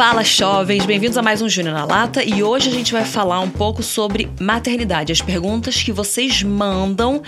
Fala, 0.00 0.24
jovens! 0.24 0.86
Bem-vindos 0.86 1.18
a 1.18 1.22
mais 1.22 1.42
um 1.42 1.48
Júnior 1.48 1.74
na 1.74 1.84
Lata 1.84 2.24
e 2.24 2.42
hoje 2.42 2.70
a 2.70 2.72
gente 2.72 2.90
vai 2.90 3.04
falar 3.04 3.38
um 3.40 3.50
pouco 3.50 3.82
sobre 3.82 4.30
maternidade. 4.40 5.12
As 5.12 5.20
perguntas 5.20 5.82
que 5.82 5.92
vocês 5.92 6.42
mandam 6.42 7.22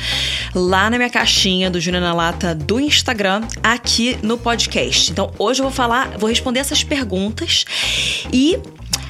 lá 0.55 0.89
na 0.89 0.97
minha 0.97 1.11
caixinha 1.11 1.71
do 1.71 1.79
Júnior 1.79 2.03
na 2.03 2.15
Lata 2.15 2.55
do 2.55 2.81
Instagram, 2.81 3.43
aqui 3.63 4.19
no 4.23 4.39
podcast. 4.39 5.13
Então, 5.13 5.31
hoje 5.39 5.61
eu 5.61 5.65
vou 5.65 5.71
falar, 5.71 6.17
vou 6.17 6.31
responder 6.31 6.61
essas 6.61 6.83
perguntas 6.83 7.67
e 8.33 8.59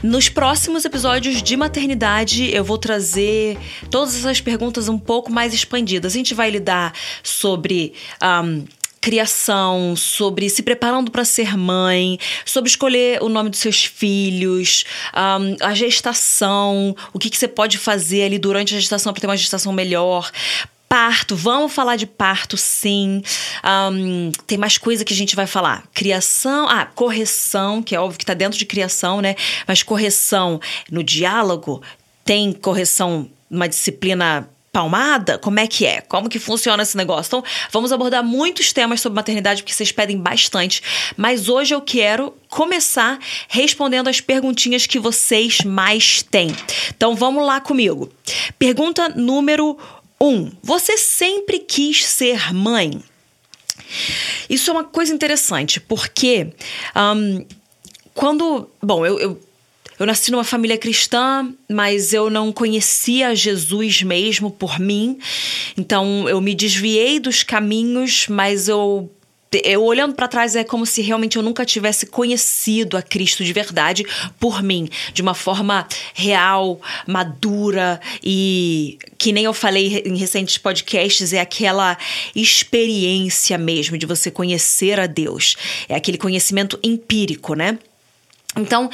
nos 0.03 0.29
próximos 0.29 0.85
episódios 0.85 1.41
de 1.41 1.57
maternidade, 1.57 2.53
eu 2.53 2.65
vou 2.65 2.79
trazer 2.79 3.57
todas 3.93 4.17
essas 4.17 4.41
perguntas 4.41 4.89
um 4.89 4.99
pouco 4.99 5.31
mais 5.31 5.55
expandidas. 5.55 6.15
A 6.15 6.17
gente 6.17 6.35
vai 6.35 6.51
lidar 6.51 6.93
sobre. 7.23 7.95
Um, 8.21 8.65
criação, 9.03 9.97
sobre 9.97 10.49
se 10.49 10.63
preparando 10.63 11.11
para 11.11 11.25
ser 11.25 11.57
mãe, 11.57 12.19
sobre 12.47 12.71
escolher 12.71 13.21
o 13.21 13.29
nome 13.29 13.51
dos 13.51 13.59
seus 13.59 13.85
filhos, 13.85 14.85
um, 15.13 15.57
a 15.61 15.75
gestação, 15.75 16.95
o 17.13 17.19
que, 17.19 17.29
que 17.29 17.37
você 17.37 17.49
pode 17.49 17.79
fazer 17.79 18.23
ali 18.23 18.39
durante 18.39 18.75
a 18.75 18.79
gestação 18.79 19.13
para 19.13 19.21
ter 19.21 19.27
uma 19.27 19.37
gestação 19.37 19.73
melhor, 19.73 20.31
parto, 20.89 21.35
vamos 21.35 21.73
falar 21.73 21.97
de 21.97 22.07
parto, 22.07 22.57
sim. 22.57 23.23
Um, 23.65 24.31
tem 24.47 24.57
mais 24.57 24.79
coisa 24.79 25.05
que 25.05 25.13
a 25.13 25.17
gente 25.17 25.35
vai 25.35 25.49
falar. 25.49 25.85
Criação, 25.93 26.69
ah, 26.69 26.87
correção, 26.87 27.83
que 27.83 27.97
é 27.97 28.01
óbvio 28.01 28.19
que 28.19 28.25
está 28.25 28.35
dentro 28.35 28.57
de 28.57 28.65
criação, 28.65 29.21
né? 29.21 29.35
Mas 29.67 29.83
correção 29.83 30.61
no 30.91 31.03
diálogo, 31.03 31.83
tem 32.25 32.53
correção, 32.53 33.29
uma 33.51 33.69
disciplina 33.69 34.49
palmada? 34.73 35.39
Como 35.39 35.61
é 35.61 35.67
que 35.67 35.85
é? 35.85 36.01
Como 36.01 36.29
que 36.29 36.39
funciona 36.39 36.83
esse 36.83 36.97
negócio? 36.97 37.29
Então, 37.29 37.45
vamos 37.71 37.93
abordar 37.93 38.25
muitos 38.25 38.73
temas 38.73 39.01
sobre 39.01 39.17
maternidade 39.17 39.63
porque 39.63 39.75
vocês 39.75 39.93
pedem 39.93 40.17
bastante, 40.17 40.83
mas 41.17 41.49
hoje 41.49 41.75
eu 41.75 41.83
quero 41.83 42.35
começar 42.49 43.19
respondendo 43.49 44.09
as 44.09 44.21
perguntinhas 44.21 44.87
que 44.87 44.99
vocês 44.99 45.59
mais 45.61 46.23
têm. 46.23 46.57
Então, 46.89 47.15
vamos 47.15 47.45
lá 47.45 47.61
comigo. 47.61 48.11
Pergunta 48.59 49.11
número 49.11 49.79
um: 50.19 50.51
Você 50.63 50.97
sempre 50.97 51.59
quis 51.59 52.05
ser 52.05 52.55
mãe? 52.55 53.03
Isso 54.49 54.71
é 54.71 54.73
uma 54.73 54.85
coisa 54.85 55.13
interessante, 55.13 55.79
porque 55.79 56.53
um, 56.97 57.45
quando. 58.15 58.71
Bom, 58.83 59.05
eu, 59.05 59.19
eu 59.19 59.41
eu 60.03 60.07
nasci 60.07 60.33
numa 60.33 60.43
família 60.43 60.77
cristã, 60.77 61.49
mas 61.71 62.13
eu 62.13 62.29
não 62.29 62.51
conhecia 62.51 63.37
Jesus 63.37 64.03
mesmo 64.03 64.51
por 64.51 64.81
mim. 64.81 65.17
Então 65.77 66.29
eu 66.29 66.41
me 66.41 66.57
desviei 66.57 67.21
dos 67.21 67.45
caminhos, 67.45 68.27
mas 68.29 68.67
eu 68.67 69.09
eu 69.65 69.85
olhando 69.85 70.15
para 70.15 70.27
trás 70.27 70.57
é 70.57 70.65
como 70.65 70.85
se 70.85 71.03
realmente 71.03 71.37
eu 71.37 71.43
nunca 71.43 71.65
tivesse 71.65 72.07
conhecido 72.07 72.97
a 72.97 73.03
Cristo 73.03 73.45
de 73.45 73.53
verdade 73.53 74.05
por 74.41 74.61
mim, 74.61 74.89
de 75.13 75.23
uma 75.23 75.35
forma 75.35 75.87
real, 76.15 76.81
madura 77.07 78.01
e 78.25 78.99
que 79.19 79.31
nem 79.31 79.45
eu 79.45 79.55
falei 79.55 80.03
em 80.05 80.17
recentes 80.17 80.59
podcasts, 80.59 81.33
é 81.33 81.41
aquela 81.41 81.97
experiência 82.35 83.57
mesmo 83.57 83.97
de 83.97 84.07
você 84.07 84.33
conhecer 84.33 84.99
a 84.99 85.07
Deus. 85.07 85.55
É 85.89 85.95
aquele 85.95 86.19
conhecimento 86.19 86.77
empírico, 86.83 87.55
né? 87.55 87.79
Então, 88.57 88.91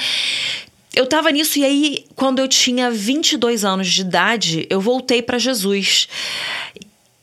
eu 0.99 1.07
tava 1.07 1.31
nisso 1.31 1.61
e 1.61 1.65
aí, 1.65 2.05
quando 2.17 2.41
eu 2.41 2.49
tinha 2.49 2.91
22 2.91 3.65
anos 3.65 3.87
de 3.87 4.01
idade, 4.01 4.67
eu 4.69 4.81
voltei 4.81 5.23
para 5.23 5.39
Jesus. 5.39 6.09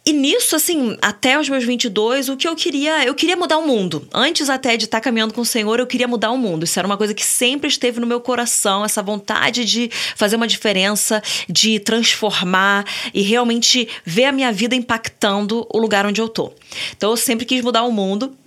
E 0.06 0.14
nisso, 0.14 0.56
assim, 0.56 0.96
até 1.02 1.38
os 1.38 1.50
meus 1.50 1.66
22, 1.66 2.30
o 2.30 2.38
que 2.38 2.48
eu 2.48 2.56
queria, 2.56 3.04
eu 3.04 3.14
queria 3.14 3.36
mudar 3.36 3.58
o 3.58 3.68
mundo. 3.68 4.08
Antes 4.14 4.50
até 4.50 4.78
de 4.78 4.86
estar 4.86 5.02
caminhando 5.02 5.34
com 5.34 5.42
o 5.42 5.46
Senhor, 5.46 5.78
eu 5.78 5.86
queria 5.86 6.08
mudar 6.08 6.32
o 6.32 6.38
mundo. 6.38 6.64
Isso 6.64 6.80
era 6.80 6.88
uma 6.88 6.96
coisa 6.96 7.14
que 7.14 7.26
sempre 7.26 7.68
esteve 7.68 8.00
no 8.00 8.08
meu 8.08 8.22
coração, 8.22 8.86
essa 8.86 9.04
vontade 9.04 9.66
de 9.66 9.90
fazer 10.16 10.38
uma 10.38 10.48
diferença, 10.48 11.22
de 11.50 11.78
transformar 11.78 12.86
e 13.14 13.24
realmente 13.24 13.90
ver 14.06 14.24
a 14.24 14.32
minha 14.32 14.54
vida 14.54 14.74
impactando 14.74 15.68
o 15.70 15.78
lugar 15.78 16.06
onde 16.06 16.22
eu 16.22 16.30
tô. 16.30 16.54
Então 16.96 17.10
eu 17.10 17.18
sempre 17.18 17.46
quis 17.46 17.62
mudar 17.62 17.84
o 17.84 17.92
mundo. 17.92 18.38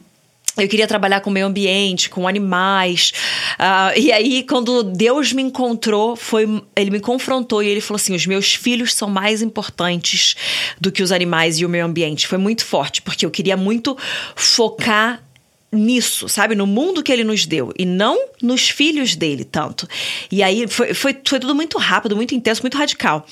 Eu 0.58 0.69
queria 0.69 0.86
trabalhar 0.86 1.20
com 1.20 1.30
o 1.30 1.32
meio 1.32 1.46
ambiente, 1.46 2.10
com 2.10 2.26
animais. 2.26 3.12
Uh, 3.54 3.98
e 3.98 4.12
aí, 4.12 4.42
quando 4.42 4.82
Deus 4.82 5.32
me 5.32 5.42
encontrou, 5.42 6.16
foi, 6.16 6.62
ele 6.74 6.91
me 6.91 7.00
confrontou 7.00 7.62
e 7.62 7.69
ele 7.69 7.80
falou 7.80 7.96
assim: 7.96 8.14
os 8.14 8.26
meus 8.26 8.54
filhos 8.54 8.94
são 8.94 9.08
mais 9.08 9.41
importantes 9.41 10.34
do 10.80 10.91
que 10.91 11.02
os 11.02 11.12
animais 11.12 11.58
e 11.58 11.64
o 11.64 11.69
meio 11.69 11.84
ambiente. 11.84 12.26
Foi 12.26 12.38
muito 12.38 12.64
forte, 12.64 13.00
porque 13.00 13.24
eu 13.24 13.30
queria 13.30 13.56
muito 13.56 13.96
focar 14.34 15.22
nisso, 15.70 16.28
sabe? 16.28 16.54
No 16.54 16.66
mundo 16.66 17.02
que 17.02 17.12
ele 17.12 17.22
nos 17.22 17.44
deu 17.44 17.72
e 17.78 17.84
não 17.84 18.28
nos 18.42 18.70
filhos 18.70 19.14
dele 19.14 19.44
tanto. 19.44 19.86
E 20.30 20.42
aí 20.42 20.66
foi, 20.66 20.94
foi, 20.94 21.16
foi 21.24 21.40
tudo 21.40 21.54
muito 21.54 21.76
rápido, 21.78 22.16
muito 22.16 22.34
intenso, 22.34 22.62
muito 22.62 22.78
radical. 22.78 23.26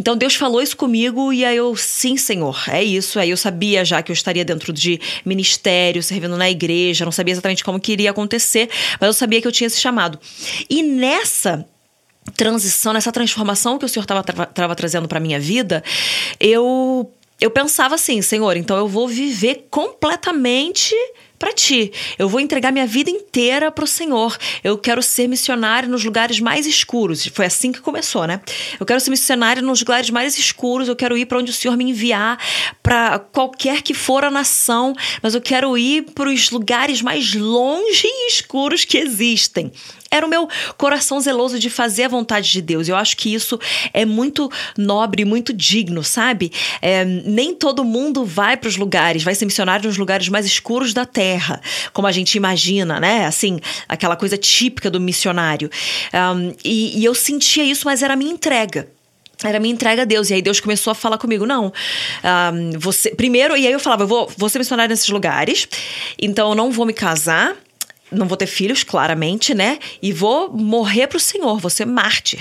Então 0.00 0.16
Deus 0.16 0.34
falou 0.34 0.62
isso 0.62 0.76
comigo 0.76 1.32
e 1.32 1.44
aí 1.44 1.56
eu, 1.56 1.76
sim, 1.76 2.16
Senhor, 2.16 2.64
é 2.68 2.82
isso. 2.82 3.18
Aí 3.18 3.30
eu 3.30 3.36
sabia 3.36 3.84
já 3.84 4.02
que 4.02 4.10
eu 4.10 4.14
estaria 4.14 4.44
dentro 4.44 4.72
de 4.72 4.98
ministério, 5.24 6.02
servindo 6.02 6.36
na 6.36 6.50
igreja, 6.50 7.04
não 7.04 7.12
sabia 7.12 7.32
exatamente 7.32 7.62
como 7.62 7.78
que 7.78 7.92
iria 7.92 8.10
acontecer, 8.10 8.70
mas 8.98 9.08
eu 9.08 9.14
sabia 9.14 9.40
que 9.40 9.46
eu 9.46 9.52
tinha 9.52 9.66
esse 9.66 9.80
chamado. 9.80 10.18
E 10.70 10.82
nessa 10.82 11.66
transição, 12.36 12.92
nessa 12.94 13.12
transformação 13.12 13.78
que 13.78 13.84
o 13.84 13.88
Senhor 13.88 14.04
estava 14.04 14.74
trazendo 14.74 15.08
para 15.08 15.20
minha 15.20 15.38
vida, 15.38 15.82
eu 16.40 17.10
eu 17.40 17.50
pensava 17.50 17.96
assim, 17.96 18.22
Senhor, 18.22 18.56
então 18.56 18.76
eu 18.76 18.86
vou 18.86 19.08
viver 19.08 19.66
completamente 19.68 20.94
para 21.42 21.52
ti. 21.52 21.92
Eu 22.16 22.28
vou 22.28 22.38
entregar 22.38 22.70
minha 22.70 22.86
vida 22.86 23.10
inteira 23.10 23.72
para 23.72 23.82
o 23.82 23.86
Senhor. 23.86 24.38
Eu 24.62 24.78
quero 24.78 25.02
ser 25.02 25.26
missionário 25.26 25.88
nos 25.88 26.04
lugares 26.04 26.38
mais 26.38 26.68
escuros. 26.68 27.26
Foi 27.34 27.46
assim 27.46 27.72
que 27.72 27.80
começou, 27.80 28.28
né? 28.28 28.40
Eu 28.78 28.86
quero 28.86 29.00
ser 29.00 29.10
missionário 29.10 29.60
nos 29.60 29.80
lugares 29.80 30.08
mais 30.08 30.38
escuros. 30.38 30.86
Eu 30.86 30.94
quero 30.94 31.18
ir 31.18 31.26
para 31.26 31.38
onde 31.38 31.50
o 31.50 31.54
Senhor 31.54 31.76
me 31.76 31.82
enviar, 31.82 32.38
para 32.80 33.18
qualquer 33.18 33.82
que 33.82 33.92
for 33.92 34.24
a 34.24 34.30
nação, 34.30 34.94
mas 35.20 35.34
eu 35.34 35.40
quero 35.40 35.76
ir 35.76 36.12
para 36.14 36.28
os 36.28 36.48
lugares 36.52 37.02
mais 37.02 37.34
longe 37.34 38.06
e 38.06 38.28
escuros 38.28 38.84
que 38.84 38.96
existem 38.96 39.72
era 40.12 40.26
o 40.26 40.28
meu 40.28 40.46
coração 40.76 41.18
zeloso 41.18 41.58
de 41.58 41.70
fazer 41.70 42.04
a 42.04 42.08
vontade 42.08 42.52
de 42.52 42.60
Deus. 42.60 42.86
Eu 42.86 42.96
acho 42.96 43.16
que 43.16 43.32
isso 43.32 43.58
é 43.94 44.04
muito 44.04 44.52
nobre, 44.76 45.24
muito 45.24 45.54
digno, 45.54 46.04
sabe? 46.04 46.52
É, 46.82 47.02
nem 47.04 47.54
todo 47.54 47.82
mundo 47.82 48.24
vai 48.24 48.56
para 48.58 48.68
os 48.68 48.76
lugares, 48.76 49.22
vai 49.22 49.34
ser 49.34 49.46
missionário 49.46 49.86
nos 49.86 49.96
lugares 49.96 50.28
mais 50.28 50.44
escuros 50.44 50.92
da 50.92 51.06
terra, 51.06 51.60
como 51.94 52.06
a 52.06 52.12
gente 52.12 52.34
imagina, 52.34 53.00
né? 53.00 53.24
Assim, 53.24 53.58
aquela 53.88 54.14
coisa 54.14 54.36
típica 54.36 54.90
do 54.90 55.00
missionário. 55.00 55.70
Um, 56.12 56.52
e, 56.62 57.00
e 57.00 57.04
eu 57.04 57.14
sentia 57.14 57.64
isso, 57.64 57.86
mas 57.86 58.02
era 58.02 58.12
a 58.12 58.16
minha 58.16 58.32
entrega 58.32 58.88
era 59.44 59.58
minha 59.58 59.74
entrega 59.74 60.02
a 60.02 60.04
Deus. 60.04 60.30
E 60.30 60.34
aí 60.34 60.42
Deus 60.42 60.60
começou 60.60 60.90
a 60.90 60.94
falar 60.94 61.18
comigo: 61.18 61.44
não, 61.46 61.72
um, 62.52 62.78
você. 62.78 63.10
Primeiro, 63.10 63.56
e 63.56 63.66
aí 63.66 63.72
eu 63.72 63.80
falava: 63.80 64.04
eu 64.04 64.06
vou, 64.06 64.30
vou 64.36 64.48
ser 64.48 64.58
missionário 64.58 64.90
nesses 64.90 65.08
lugares, 65.08 65.66
então 66.20 66.50
eu 66.50 66.54
não 66.54 66.70
vou 66.70 66.86
me 66.86 66.92
casar 66.92 67.56
não 68.12 68.26
vou 68.26 68.36
ter 68.36 68.46
filhos, 68.46 68.84
claramente, 68.84 69.54
né? 69.54 69.78
E 70.00 70.12
vou 70.12 70.52
morrer 70.52 71.06
pro 71.06 71.18
Senhor, 71.18 71.58
vou 71.58 71.70
ser 71.70 71.86
mártir. 71.86 72.40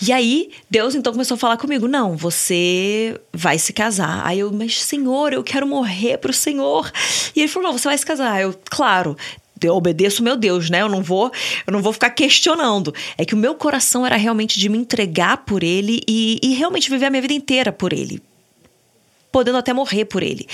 E 0.00 0.12
aí, 0.12 0.50
Deus 0.70 0.94
então 0.94 1.12
começou 1.12 1.34
a 1.34 1.38
falar 1.38 1.56
comigo: 1.56 1.86
não, 1.86 2.16
você 2.16 3.20
vai 3.32 3.58
se 3.58 3.72
casar. 3.72 4.22
Aí 4.24 4.40
eu, 4.40 4.52
mas 4.52 4.82
Senhor, 4.82 5.32
eu 5.32 5.42
quero 5.42 5.66
morrer 5.66 6.18
pro 6.18 6.32
Senhor. 6.32 6.90
E 7.34 7.40
ele 7.40 7.48
falou: 7.48 7.68
não, 7.68 7.78
você 7.78 7.88
vai 7.88 7.98
se 7.98 8.06
casar. 8.06 8.40
Eu, 8.40 8.54
claro, 8.70 9.16
eu 9.62 9.74
obedeço 9.74 10.22
meu 10.22 10.36
Deus, 10.36 10.70
né? 10.70 10.82
Eu 10.82 10.88
não 10.88 11.02
vou, 11.02 11.30
eu 11.66 11.72
não 11.72 11.80
vou 11.80 11.92
ficar 11.92 12.10
questionando. 12.10 12.94
É 13.16 13.24
que 13.24 13.34
o 13.34 13.38
meu 13.38 13.54
coração 13.54 14.04
era 14.04 14.16
realmente 14.16 14.58
de 14.58 14.68
me 14.68 14.78
entregar 14.78 15.38
por 15.38 15.62
ele 15.62 16.02
e, 16.08 16.38
e 16.42 16.54
realmente 16.54 16.90
viver 16.90 17.06
a 17.06 17.10
minha 17.10 17.22
vida 17.22 17.34
inteira 17.34 17.72
por 17.72 17.92
ele. 17.92 18.22
Podendo 19.30 19.58
até 19.58 19.72
morrer 19.72 20.04
por 20.04 20.22
ele. 20.22 20.46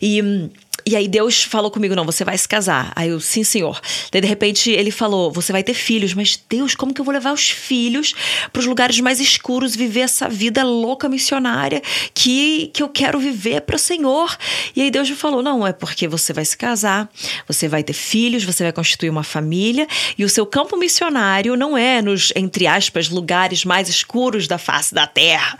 E 0.00 0.50
e 0.86 0.96
aí 0.96 1.08
Deus 1.08 1.44
falou 1.44 1.70
comigo: 1.70 1.94
não, 1.94 2.04
você 2.04 2.24
vai 2.24 2.36
se 2.36 2.48
casar. 2.48 2.92
Aí 2.96 3.08
eu, 3.08 3.20
sim, 3.20 3.44
senhor. 3.44 3.80
Daí 4.10 4.20
de 4.20 4.26
repente 4.26 4.70
ele 4.70 4.90
falou: 4.90 5.30
você 5.30 5.52
vai 5.52 5.62
ter 5.62 5.74
filhos. 5.74 6.14
Mas 6.14 6.38
Deus, 6.48 6.74
como 6.74 6.92
que 6.92 7.00
eu 7.00 7.04
vou 7.04 7.14
levar 7.14 7.32
os 7.32 7.50
filhos 7.50 8.14
para 8.52 8.60
os 8.60 8.66
lugares 8.66 8.98
mais 9.00 9.20
escuros, 9.20 9.76
viver 9.76 10.00
essa 10.00 10.28
vida 10.28 10.62
louca 10.62 11.08
missionária 11.08 11.82
que, 12.14 12.70
que 12.72 12.82
eu 12.82 12.88
quero 12.88 13.18
viver 13.18 13.62
para 13.62 13.76
o 13.76 13.78
Senhor? 13.78 14.36
E 14.74 14.82
aí 14.82 14.90
Deus 14.90 15.08
me 15.08 15.16
falou: 15.16 15.42
não, 15.42 15.66
é 15.66 15.72
porque 15.72 16.08
você 16.08 16.32
vai 16.32 16.44
se 16.44 16.56
casar, 16.56 17.10
você 17.46 17.68
vai 17.68 17.82
ter 17.82 17.92
filhos, 17.92 18.44
você 18.44 18.62
vai 18.62 18.72
constituir 18.72 19.10
uma 19.10 19.22
família 19.22 19.86
e 20.18 20.24
o 20.24 20.28
seu 20.28 20.46
campo 20.46 20.76
missionário 20.76 21.56
não 21.56 21.76
é 21.76 22.02
nos, 22.02 22.32
entre 22.34 22.66
aspas, 22.66 23.08
lugares 23.08 23.64
mais 23.64 23.88
escuros 23.88 24.46
da 24.48 24.58
face 24.58 24.94
da 24.94 25.06
terra. 25.06 25.58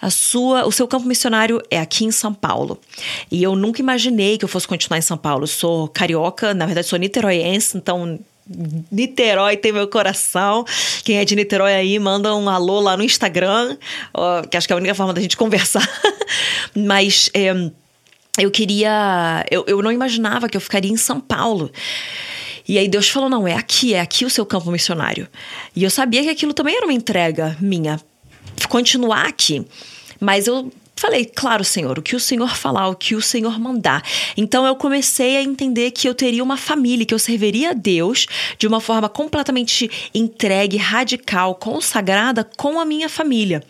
A 0.00 0.10
sua, 0.10 0.66
o 0.66 0.72
seu 0.72 0.86
campo 0.86 1.06
missionário 1.06 1.60
é 1.70 1.80
aqui 1.80 2.04
em 2.04 2.10
São 2.10 2.32
Paulo. 2.32 2.78
E 3.30 3.42
eu 3.42 3.54
nunca 3.54 3.80
imaginei 3.80 4.38
que 4.38 4.44
eu 4.44 4.48
fosse 4.52 4.68
continuar 4.68 4.98
em 4.98 5.02
São 5.02 5.16
Paulo. 5.16 5.46
sou 5.46 5.88
carioca, 5.88 6.54
na 6.54 6.66
verdade 6.66 6.86
sou 6.86 6.98
niteroiense, 6.98 7.76
então 7.76 8.18
Niterói 8.90 9.56
tem 9.56 9.72
meu 9.72 9.86
coração. 9.88 10.64
Quem 11.04 11.18
é 11.18 11.24
de 11.24 11.36
Niterói 11.36 11.74
aí, 11.74 11.98
manda 11.98 12.34
um 12.34 12.48
alô 12.48 12.80
lá 12.80 12.96
no 12.96 13.04
Instagram, 13.04 13.76
que 14.50 14.56
acho 14.56 14.66
que 14.66 14.72
é 14.72 14.74
a 14.74 14.76
única 14.76 14.94
forma 14.94 15.12
da 15.12 15.20
gente 15.20 15.36
conversar. 15.38 15.88
Mas 16.74 17.30
é, 17.34 17.52
eu 18.38 18.50
queria. 18.50 19.46
Eu, 19.50 19.64
eu 19.66 19.82
não 19.82 19.92
imaginava 19.92 20.48
que 20.48 20.56
eu 20.56 20.60
ficaria 20.60 20.90
em 20.90 20.96
São 20.96 21.20
Paulo. 21.20 21.70
E 22.68 22.78
aí 22.78 22.88
Deus 22.88 23.08
falou: 23.08 23.28
não, 23.28 23.46
é 23.46 23.54
aqui, 23.54 23.94
é 23.94 24.00
aqui 24.00 24.24
o 24.24 24.30
seu 24.30 24.44
campo 24.44 24.70
missionário. 24.70 25.28
E 25.74 25.84
eu 25.84 25.90
sabia 25.90 26.22
que 26.22 26.30
aquilo 26.30 26.52
também 26.52 26.76
era 26.76 26.86
uma 26.86 26.92
entrega 26.92 27.56
minha, 27.60 28.00
continuar 28.68 29.26
aqui. 29.26 29.64
Mas 30.20 30.46
eu 30.46 30.72
Falei, 31.02 31.24
claro, 31.24 31.64
Senhor, 31.64 31.98
o 31.98 32.02
que 32.02 32.14
o 32.14 32.20
Senhor 32.20 32.56
falar, 32.56 32.86
o 32.86 32.94
que 32.94 33.16
o 33.16 33.20
Senhor 33.20 33.58
mandar. 33.58 34.04
Então 34.36 34.64
eu 34.64 34.76
comecei 34.76 35.36
a 35.36 35.42
entender 35.42 35.90
que 35.90 36.08
eu 36.08 36.14
teria 36.14 36.44
uma 36.44 36.56
família, 36.56 37.04
que 37.04 37.12
eu 37.12 37.18
serviria 37.18 37.70
a 37.70 37.72
Deus 37.72 38.24
de 38.56 38.68
uma 38.68 38.80
forma 38.80 39.08
completamente 39.08 39.90
entregue, 40.14 40.76
radical, 40.76 41.56
consagrada 41.56 42.48
com 42.56 42.78
a 42.78 42.84
minha 42.84 43.08
família. 43.08 43.64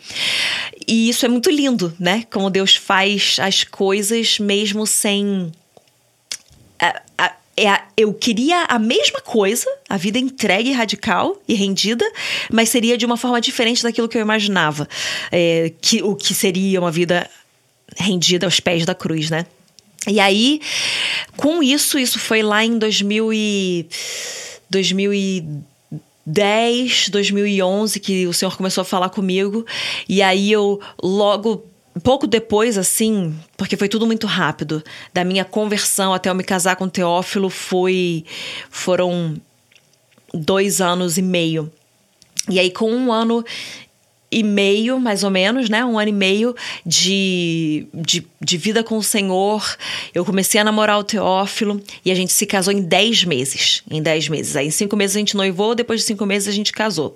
E 0.87 1.09
isso 1.09 1.25
é 1.25 1.27
muito 1.27 1.49
lindo, 1.49 1.91
né? 1.99 2.23
Como 2.31 2.51
Deus 2.51 2.75
faz 2.75 3.37
as 3.41 3.63
coisas 3.63 4.37
mesmo 4.37 4.85
sem. 4.85 5.51
É, 7.55 7.81
eu 7.95 8.13
queria 8.13 8.63
a 8.63 8.79
mesma 8.79 9.21
coisa, 9.21 9.69
a 9.87 9.95
vida 9.95 10.17
entregue, 10.17 10.71
radical 10.71 11.39
e 11.47 11.53
rendida, 11.53 12.03
mas 12.51 12.69
seria 12.69 12.97
de 12.97 13.05
uma 13.05 13.15
forma 13.15 13.39
diferente 13.39 13.83
daquilo 13.83 14.09
que 14.09 14.17
eu 14.17 14.21
imaginava. 14.21 14.87
É, 15.31 15.71
que, 15.79 16.01
o 16.01 16.15
que 16.15 16.33
seria 16.33 16.79
uma 16.79 16.91
vida 16.91 17.29
rendida 17.95 18.47
aos 18.47 18.59
pés 18.59 18.85
da 18.85 18.95
cruz, 18.95 19.29
né? 19.29 19.45
E 20.07 20.19
aí, 20.19 20.59
com 21.37 21.63
isso, 21.63 21.97
isso 21.97 22.19
foi 22.19 22.41
lá 22.41 22.65
em 22.65 22.77
2000 22.77 23.31
e, 23.31 23.87
2010, 24.69 27.09
2011 27.09 27.99
que 27.99 28.27
o 28.27 28.33
senhor 28.33 28.57
começou 28.57 28.81
a 28.81 28.85
falar 28.85 29.09
comigo. 29.09 29.65
E 30.09 30.21
aí 30.21 30.51
eu 30.51 30.81
logo 31.01 31.65
pouco 31.99 32.25
depois, 32.25 32.77
assim, 32.77 33.37
porque 33.55 33.77
foi 33.77 33.87
tudo 33.87 34.05
muito 34.05 34.27
rápido, 34.27 34.83
da 35.13 35.23
minha 35.23 35.45
conversão 35.45 36.13
até 36.13 36.29
eu 36.29 36.35
me 36.35 36.43
casar 36.43 36.75
com 36.75 36.85
o 36.85 36.89
Teófilo 36.89 37.49
foi 37.49 38.25
foram 38.69 39.35
dois 40.33 40.81
anos 40.81 41.17
e 41.17 41.21
meio. 41.21 41.71
E 42.49 42.59
aí, 42.59 42.71
com 42.71 42.91
um 42.91 43.11
ano 43.11 43.45
e 44.33 44.43
meio, 44.43 44.99
mais 44.99 45.23
ou 45.23 45.29
menos, 45.29 45.69
né? 45.69 45.85
Um 45.85 45.99
ano 45.99 46.09
e 46.09 46.13
meio 46.13 46.55
de, 46.85 47.87
de, 47.93 48.25
de, 48.41 48.57
vida 48.57 48.83
com 48.83 48.97
o 48.97 49.03
Senhor. 49.03 49.77
Eu 50.13 50.25
comecei 50.25 50.59
a 50.59 50.63
namorar 50.63 50.99
o 50.99 51.03
Teófilo 51.03 51.81
e 52.03 52.11
a 52.11 52.15
gente 52.15 52.33
se 52.33 52.45
casou 52.45 52.73
em 52.73 52.81
dez 52.81 53.23
meses. 53.23 53.83
Em 53.89 54.01
dez 54.01 54.27
meses. 54.27 54.55
Aí, 54.55 54.67
em 54.67 54.71
cinco 54.71 54.95
meses 54.95 55.15
a 55.15 55.19
gente 55.19 55.35
noivou, 55.35 55.75
depois 55.75 55.99
de 55.99 56.05
cinco 56.05 56.25
meses 56.25 56.47
a 56.47 56.51
gente 56.51 56.71
casou. 56.71 57.15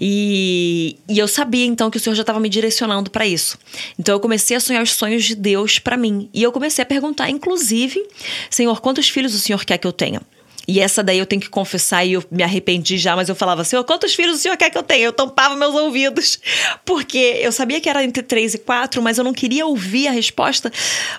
E, 0.00 0.96
e 1.08 1.18
eu 1.18 1.26
sabia 1.26 1.64
então 1.64 1.90
que 1.90 1.96
o 1.96 2.00
Senhor 2.00 2.14
já 2.14 2.22
estava 2.22 2.40
me 2.40 2.48
direcionando 2.48 3.10
para 3.10 3.26
isso. 3.26 3.58
Então 3.98 4.14
eu 4.14 4.20
comecei 4.20 4.56
a 4.56 4.60
sonhar 4.60 4.82
os 4.82 4.92
sonhos 4.92 5.24
de 5.24 5.34
Deus 5.34 5.78
para 5.78 5.96
mim. 5.96 6.28
E 6.34 6.42
eu 6.42 6.52
comecei 6.52 6.82
a 6.82 6.86
perguntar, 6.86 7.30
inclusive, 7.30 8.04
Senhor, 8.50 8.80
quantos 8.80 9.08
filhos 9.08 9.34
o 9.34 9.38
Senhor 9.38 9.64
quer 9.64 9.78
que 9.78 9.86
eu 9.86 9.92
tenha? 9.92 10.20
E 10.66 10.80
essa 10.80 11.02
daí 11.02 11.18
eu 11.18 11.26
tenho 11.26 11.40
que 11.40 11.48
confessar 11.48 12.04
e 12.04 12.14
eu 12.14 12.24
me 12.30 12.42
arrependi 12.42 12.98
já, 12.98 13.14
mas 13.14 13.28
eu 13.28 13.34
falava, 13.34 13.64
Senhor, 13.64 13.84
quantos 13.84 14.14
filhos 14.14 14.36
o 14.36 14.38
Senhor 14.38 14.56
quer 14.56 14.70
que 14.70 14.78
eu 14.78 14.82
tenha? 14.82 15.04
Eu 15.04 15.12
tampava 15.12 15.54
meus 15.54 15.74
ouvidos, 15.74 16.38
porque 16.84 17.18
eu 17.40 17.52
sabia 17.52 17.80
que 17.80 17.88
era 17.88 18.02
entre 18.02 18.22
três 18.22 18.54
e 18.54 18.58
quatro, 18.58 19.02
mas 19.02 19.18
eu 19.18 19.24
não 19.24 19.32
queria 19.32 19.66
ouvir 19.66 20.08
a 20.08 20.10
resposta, 20.10 20.72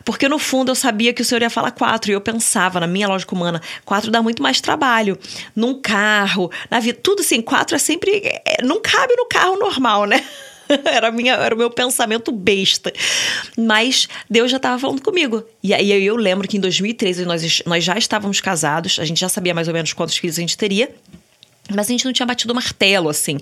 porque 0.03 0.27
no 0.27 0.39
fundo 0.39 0.71
eu 0.71 0.75
sabia 0.75 1.13
que 1.13 1.21
o 1.21 1.25
Senhor 1.25 1.41
ia 1.41 1.49
falar 1.49 1.71
quatro, 1.71 2.11
e 2.11 2.13
eu 2.13 2.21
pensava, 2.21 2.79
na 2.79 2.87
minha 2.87 3.07
lógica 3.07 3.35
humana, 3.35 3.61
quatro 3.83 4.11
dá 4.11 4.21
muito 4.21 4.41
mais 4.41 4.59
trabalho. 4.59 5.17
Num 5.55 5.79
carro, 5.79 6.51
na 6.69 6.79
vida, 6.79 6.99
tudo 7.01 7.21
assim, 7.21 7.41
quatro 7.41 7.75
é 7.75 7.79
sempre. 7.79 8.21
É, 8.23 8.63
não 8.63 8.81
cabe 8.81 9.15
no 9.15 9.25
carro 9.27 9.57
normal, 9.57 10.05
né? 10.05 10.23
era, 10.85 11.11
minha, 11.11 11.33
era 11.33 11.53
o 11.53 11.57
meu 11.57 11.69
pensamento 11.69 12.31
besta. 12.31 12.91
Mas 13.57 14.07
Deus 14.29 14.51
já 14.51 14.57
estava 14.57 14.79
falando 14.79 15.01
comigo. 15.01 15.43
E 15.63 15.73
aí 15.73 15.91
eu 15.91 16.15
lembro 16.15 16.47
que 16.47 16.57
em 16.57 16.59
2013 16.59 17.25
nós, 17.25 17.61
nós 17.65 17.83
já 17.83 17.97
estávamos 17.97 18.41
casados, 18.41 18.99
a 18.99 19.05
gente 19.05 19.19
já 19.19 19.29
sabia 19.29 19.53
mais 19.53 19.67
ou 19.67 19.73
menos 19.73 19.93
quantos 19.93 20.17
filhos 20.17 20.37
a 20.37 20.41
gente 20.41 20.57
teria. 20.57 20.89
Mas 21.73 21.87
a 21.87 21.91
gente 21.91 22.05
não 22.05 22.13
tinha 22.13 22.25
batido 22.25 22.53
o 22.53 22.55
martelo, 22.55 23.09
assim. 23.09 23.37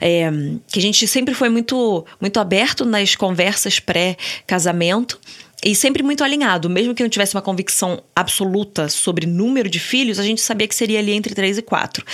É, 0.00 0.28
que 0.72 0.78
a 0.78 0.82
gente 0.82 1.06
sempre 1.06 1.34
foi 1.34 1.48
muito, 1.48 2.04
muito 2.20 2.40
aberto 2.40 2.84
nas 2.84 3.14
conversas 3.14 3.78
pré-casamento 3.78 5.20
e 5.64 5.74
sempre 5.74 6.02
muito 6.02 6.24
alinhado. 6.24 6.68
Mesmo 6.68 6.94
que 6.94 7.02
não 7.02 7.10
tivesse 7.10 7.34
uma 7.34 7.42
convicção 7.42 8.02
absoluta 8.14 8.88
sobre 8.88 9.26
número 9.26 9.68
de 9.68 9.78
filhos, 9.78 10.18
a 10.18 10.24
gente 10.24 10.40
sabia 10.40 10.66
que 10.66 10.74
seria 10.74 10.98
ali 10.98 11.12
entre 11.12 11.34
três 11.34 11.58
e 11.58 11.62
quatro. 11.62 12.04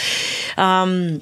Um, 0.58 1.20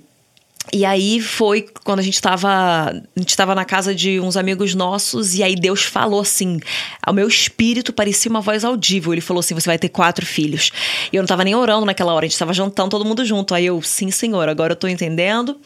e 0.73 0.85
aí 0.85 1.21
foi 1.21 1.67
quando 1.85 2.01
a 2.01 2.03
gente 2.03 2.15
estava 2.15 2.49
a 2.91 3.19
gente 3.19 3.29
estava 3.29 3.55
na 3.55 3.65
casa 3.65 3.95
de 3.95 4.19
uns 4.19 4.37
amigos 4.37 4.75
nossos 4.75 5.35
e 5.35 5.43
aí 5.43 5.55
Deus 5.55 5.83
falou 5.83 6.21
assim, 6.21 6.59
ao 7.03 7.13
meu 7.13 7.29
espírito 7.29 7.93
parecia 7.93 8.31
uma 8.31 8.41
voz 8.41 8.65
audível. 8.65 9.13
Ele 9.13 9.21
falou 9.21 9.41
assim: 9.41 9.55
"Você 9.55 9.69
vai 9.69 9.79
ter 9.79 9.89
quatro 9.89 10.25
filhos". 10.25 10.71
E 11.13 11.17
eu 11.17 11.21
não 11.21 11.27
estava 11.27 11.45
nem 11.45 11.55
orando 11.55 11.87
naquela 11.87 12.13
hora, 12.13 12.25
a 12.25 12.29
gente 12.29 12.33
estava 12.33 12.53
jantando 12.53 12.91
todo 12.91 13.05
mundo 13.05 13.25
junto. 13.25 13.55
Aí 13.55 13.67
eu: 13.67 13.81
"Sim, 13.83 14.11
Senhor, 14.11 14.49
agora 14.49 14.73
eu 14.73 14.75
estou 14.75 14.89
entendendo". 14.89 15.59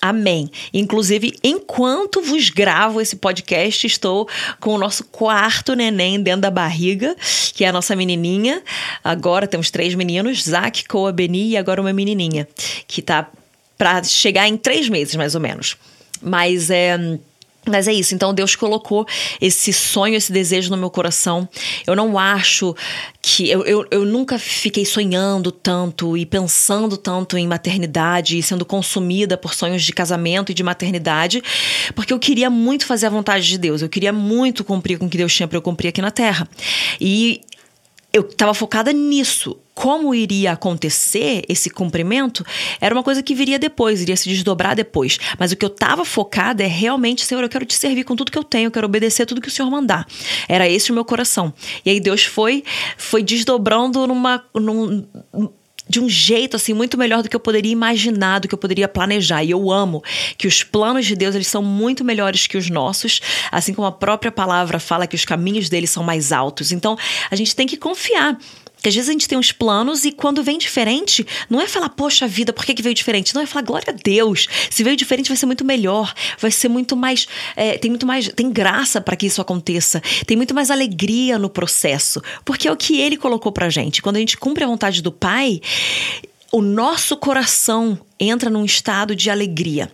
Amém. 0.00 0.50
Inclusive, 0.72 1.32
enquanto 1.42 2.20
vos 2.20 2.50
gravo 2.50 3.00
esse 3.00 3.16
podcast, 3.16 3.86
estou 3.86 4.28
com 4.60 4.74
o 4.74 4.78
nosso 4.78 5.04
quarto 5.04 5.74
neném 5.74 6.20
dentro 6.20 6.42
da 6.42 6.50
barriga, 6.50 7.16
que 7.54 7.64
é 7.64 7.68
a 7.68 7.72
nossa 7.72 7.96
menininha. 7.96 8.62
Agora 9.02 9.46
temos 9.46 9.70
três 9.70 9.94
meninos, 9.94 10.44
Zac, 10.44 10.86
Coa, 10.86 11.12
Beni 11.12 11.50
e 11.50 11.56
agora 11.56 11.80
uma 11.80 11.92
menininha, 11.92 12.46
que 12.86 13.00
está 13.00 13.28
para 13.76 14.02
chegar 14.02 14.48
em 14.48 14.56
três 14.56 14.88
meses, 14.88 15.14
mais 15.14 15.34
ou 15.34 15.40
menos. 15.40 15.76
Mas 16.22 16.70
é. 16.70 17.18
Mas 17.68 17.88
é 17.88 17.92
isso, 17.92 18.14
então 18.14 18.32
Deus 18.32 18.54
colocou 18.54 19.04
esse 19.40 19.72
sonho, 19.72 20.14
esse 20.14 20.30
desejo 20.30 20.70
no 20.70 20.76
meu 20.76 20.88
coração. 20.88 21.48
Eu 21.84 21.96
não 21.96 22.16
acho 22.16 22.76
que. 23.20 23.50
Eu, 23.50 23.64
eu, 23.64 23.84
eu, 23.90 24.04
nunca 24.04 24.38
fiquei 24.38 24.84
sonhando 24.84 25.50
tanto 25.50 26.16
e 26.16 26.24
pensando 26.24 26.96
tanto 26.96 27.36
em 27.36 27.44
maternidade 27.44 28.38
e 28.38 28.42
sendo 28.42 28.64
consumida 28.64 29.36
por 29.36 29.52
sonhos 29.52 29.82
de 29.82 29.92
casamento 29.92 30.52
e 30.52 30.54
de 30.54 30.62
maternidade, 30.62 31.42
porque 31.92 32.12
eu 32.12 32.20
queria 32.20 32.48
muito 32.48 32.86
fazer 32.86 33.06
a 33.06 33.10
vontade 33.10 33.44
de 33.48 33.58
Deus, 33.58 33.82
eu 33.82 33.88
queria 33.88 34.12
muito 34.12 34.62
cumprir 34.62 34.96
com 34.96 35.06
o 35.06 35.10
que 35.10 35.18
Deus 35.18 35.34
tinha 35.34 35.48
para 35.48 35.58
eu 35.58 35.62
cumprir 35.62 35.88
aqui 35.88 36.00
na 36.00 36.12
terra. 36.12 36.48
E 37.00 37.40
eu 38.16 38.22
estava 38.22 38.54
focada 38.54 38.92
nisso. 38.92 39.58
Como 39.74 40.14
iria 40.14 40.52
acontecer 40.52 41.42
esse 41.50 41.68
cumprimento 41.68 42.44
era 42.80 42.94
uma 42.94 43.02
coisa 43.02 43.22
que 43.22 43.34
viria 43.34 43.58
depois, 43.58 44.00
iria 44.00 44.16
se 44.16 44.26
desdobrar 44.26 44.74
depois. 44.74 45.18
Mas 45.38 45.52
o 45.52 45.56
que 45.56 45.64
eu 45.64 45.68
estava 45.68 46.02
focada 46.02 46.64
é 46.64 46.66
realmente, 46.66 47.26
Senhor, 47.26 47.42
eu 47.42 47.48
quero 47.48 47.66
te 47.66 47.74
servir 47.74 48.04
com 48.04 48.16
tudo 48.16 48.32
que 48.32 48.38
eu 48.38 48.44
tenho, 48.44 48.68
eu 48.68 48.70
quero 48.70 48.86
obedecer 48.86 49.26
tudo 49.26 49.40
que 49.40 49.48
o 49.48 49.50
Senhor 49.50 49.70
mandar. 49.70 50.06
Era 50.48 50.66
esse 50.66 50.90
o 50.90 50.94
meu 50.94 51.04
coração. 51.04 51.52
E 51.84 51.90
aí 51.90 52.00
Deus 52.00 52.24
foi, 52.24 52.64
foi 52.96 53.22
desdobrando 53.22 54.06
numa. 54.06 54.42
Num, 54.54 55.04
de 55.88 56.00
um 56.00 56.08
jeito 56.08 56.56
assim 56.56 56.72
muito 56.72 56.98
melhor 56.98 57.22
do 57.22 57.28
que 57.28 57.36
eu 57.36 57.40
poderia 57.40 57.72
imaginar, 57.72 58.40
do 58.40 58.48
que 58.48 58.54
eu 58.54 58.58
poderia 58.58 58.88
planejar. 58.88 59.44
E 59.44 59.50
eu 59.50 59.70
amo 59.70 60.02
que 60.36 60.46
os 60.46 60.62
planos 60.62 61.06
de 61.06 61.14
Deus 61.14 61.34
eles 61.34 61.46
são 61.46 61.62
muito 61.62 62.04
melhores 62.04 62.46
que 62.46 62.56
os 62.56 62.68
nossos, 62.68 63.20
assim 63.50 63.72
como 63.72 63.86
a 63.86 63.92
própria 63.92 64.32
palavra 64.32 64.78
fala 64.78 65.06
que 65.06 65.16
os 65.16 65.24
caminhos 65.24 65.68
dele 65.68 65.86
são 65.86 66.02
mais 66.02 66.32
altos. 66.32 66.72
Então, 66.72 66.96
a 67.30 67.36
gente 67.36 67.54
tem 67.54 67.66
que 67.66 67.76
confiar 67.76 68.38
que 68.82 68.88
às 68.88 68.94
vezes 68.94 69.08
a 69.08 69.12
gente 69.12 69.28
tem 69.28 69.36
uns 69.36 69.52
planos 69.52 70.04
e 70.04 70.12
quando 70.12 70.42
vem 70.42 70.58
diferente, 70.58 71.26
não 71.50 71.60
é 71.60 71.66
falar, 71.66 71.88
poxa 71.88 72.26
vida, 72.28 72.52
por 72.52 72.64
que, 72.64 72.74
que 72.74 72.82
veio 72.82 72.94
diferente? 72.94 73.34
Não, 73.34 73.42
é 73.42 73.46
falar, 73.46 73.64
glória 73.64 73.92
a 73.92 73.96
Deus. 73.96 74.46
Se 74.70 74.84
veio 74.84 74.96
diferente, 74.96 75.28
vai 75.28 75.36
ser 75.36 75.46
muito 75.46 75.64
melhor, 75.64 76.14
vai 76.38 76.50
ser 76.50 76.68
muito 76.68 76.96
mais. 76.96 77.26
É, 77.56 77.78
tem 77.78 77.90
muito 77.90 78.06
mais. 78.06 78.28
Tem 78.28 78.50
graça 78.50 79.00
para 79.00 79.16
que 79.16 79.26
isso 79.26 79.40
aconteça. 79.40 80.02
Tem 80.26 80.36
muito 80.36 80.54
mais 80.54 80.70
alegria 80.70 81.38
no 81.38 81.50
processo. 81.50 82.22
Porque 82.44 82.68
é 82.68 82.72
o 82.72 82.76
que 82.76 83.00
ele 83.00 83.16
colocou 83.16 83.50
pra 83.50 83.68
gente. 83.70 84.02
Quando 84.02 84.16
a 84.16 84.20
gente 84.20 84.36
cumpre 84.36 84.64
a 84.64 84.66
vontade 84.66 85.02
do 85.02 85.10
Pai, 85.10 85.60
o 86.52 86.62
nosso 86.62 87.16
coração 87.16 87.98
entra 88.20 88.48
num 88.48 88.64
estado 88.64 89.16
de 89.16 89.30
alegria 89.30 89.90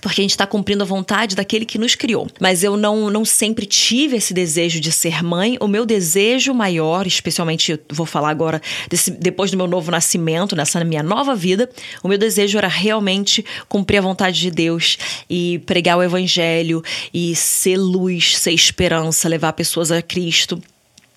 porque 0.00 0.20
a 0.20 0.24
gente 0.24 0.30
está 0.30 0.46
cumprindo 0.46 0.82
a 0.82 0.86
vontade 0.86 1.34
daquele 1.34 1.64
que 1.64 1.78
nos 1.78 1.94
criou. 1.94 2.28
Mas 2.40 2.62
eu 2.62 2.76
não, 2.76 3.10
não 3.10 3.24
sempre 3.24 3.66
tive 3.66 4.16
esse 4.16 4.32
desejo 4.32 4.80
de 4.80 4.92
ser 4.92 5.22
mãe. 5.22 5.56
O 5.60 5.68
meu 5.68 5.84
desejo 5.84 6.52
maior, 6.54 7.06
especialmente 7.06 7.78
vou 7.90 8.06
falar 8.06 8.30
agora 8.30 8.60
desse, 8.88 9.10
depois 9.10 9.50
do 9.50 9.56
meu 9.56 9.66
novo 9.66 9.90
nascimento, 9.90 10.56
nessa 10.56 10.82
minha 10.84 11.02
nova 11.02 11.34
vida, 11.34 11.68
o 12.02 12.08
meu 12.08 12.18
desejo 12.18 12.58
era 12.58 12.68
realmente 12.68 13.44
cumprir 13.68 13.98
a 13.98 14.02
vontade 14.02 14.40
de 14.40 14.50
Deus 14.50 14.98
e 15.28 15.58
pregar 15.60 15.98
o 15.98 16.02
evangelho 16.02 16.82
e 17.12 17.34
ser 17.34 17.76
luz, 17.76 18.38
ser 18.38 18.52
esperança, 18.52 19.28
levar 19.28 19.52
pessoas 19.52 19.90
a 19.90 20.02
Cristo. 20.02 20.60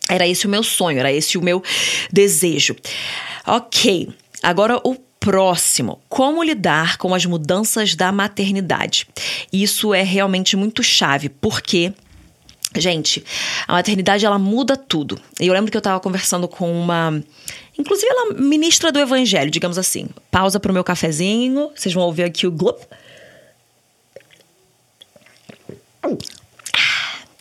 Era 0.10 0.28
esse 0.28 0.46
o 0.46 0.50
meu 0.50 0.64
sonho, 0.64 1.00
era 1.00 1.12
esse 1.12 1.38
o 1.38 1.42
meu 1.42 1.64
desejo. 2.12 2.76
Ok, 3.46 4.10
agora 4.44 4.80
o 4.84 4.96
Próximo, 5.22 6.01
como 6.10 6.44
lidar 6.44 6.98
com 6.98 7.13
as 7.13 7.28
mudanças 7.28 7.96
da 7.96 8.12
maternidade. 8.12 9.08
Isso 9.54 9.94
é 9.94 10.01
realmente 10.01 10.58
muito 10.58 10.82
chave, 10.82 11.30
porque 11.30 11.94
Gente, 12.74 13.24
a 13.68 13.74
maternidade 13.74 14.25
ela 14.25 14.40
muda 14.40 14.78
tudo. 14.78 15.20
Eu 15.38 15.54
lembro 15.54 15.70
que 15.70 15.75
eu 15.75 15.82
estava 15.82 16.00
conversando 16.00 16.48
com 16.48 16.72
uma, 16.72 17.22
inclusive 17.78 18.10
ela 18.10 18.34
ministra 18.34 18.94
do 18.94 19.00
evangelho, 19.00 19.51
digamos 19.51 19.78
assim. 19.78 20.08
Pausa 20.32 20.58
para 20.58 20.72
o 20.72 20.74
meu 20.74 20.84
cafezinho, 20.84 21.70
vocês 21.75 21.94
vão 21.94 22.04
ouvir 22.04 22.24
aqui 22.24 22.48
o 22.48 22.51
glup. 22.51 22.82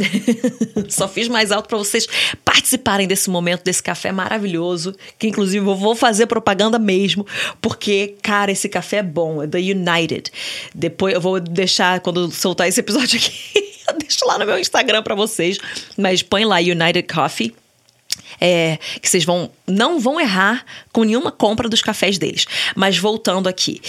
Só 0.89 1.09
fiz 1.09 1.29
mais 1.29 1.51
alto 1.51 1.69
para 1.69 1.79
vocês 1.79 2.07
participarem 2.45 3.07
desse 3.07 3.31
momento, 3.31 3.65
desse 3.65 3.83
café 3.83 4.13
maravilhoso, 4.13 4.95
que 5.19 5.29
inclusive 5.29 5.67
eu 5.67 5.75
vou 5.75 5.95
fazer 5.95 6.27
propaganda 6.27 6.79
mesmo, 6.79 7.27
porque, 7.61 8.17
cara, 8.23 8.53
esse 8.53 8.69
café 8.69 8.99
é 8.99 9.03
bom, 9.03 9.43
é 9.43 9.47
da 9.47 9.59
United. 9.59 10.31
Depois 10.75 11.15
eu 11.15 11.21
vou 11.21 11.41
deixar, 11.41 12.01
quando 12.01 12.31
soltar 12.31 12.69
esse 12.69 12.81
episódio 12.81 13.19
aqui, 13.19 13.81
eu 13.89 13.99
deixo 13.99 14.27
lá 14.27 14.39
no 14.39 14.47
meu 14.47 14.59
Instagram 14.59 15.03
para 15.03 15.15
vocês, 15.15 15.59
mas 15.97 16.23
põe 16.23 16.45
lá 16.45 16.57
United 16.59 17.03
Coffee. 17.03 17.55
É, 18.41 18.79
que 19.03 19.09
vocês 19.09 19.25
vão 19.25 19.51
não 19.67 19.99
vão 20.01 20.19
errar 20.19 20.65
com 20.93 21.05
nenhuma 21.05 21.31
compra 21.31 21.69
dos 21.69 21.83
cafés 21.83 22.17
deles. 22.17 22.47
Mas 22.75 22.97
voltando 22.97 23.49
aqui. 23.49 23.83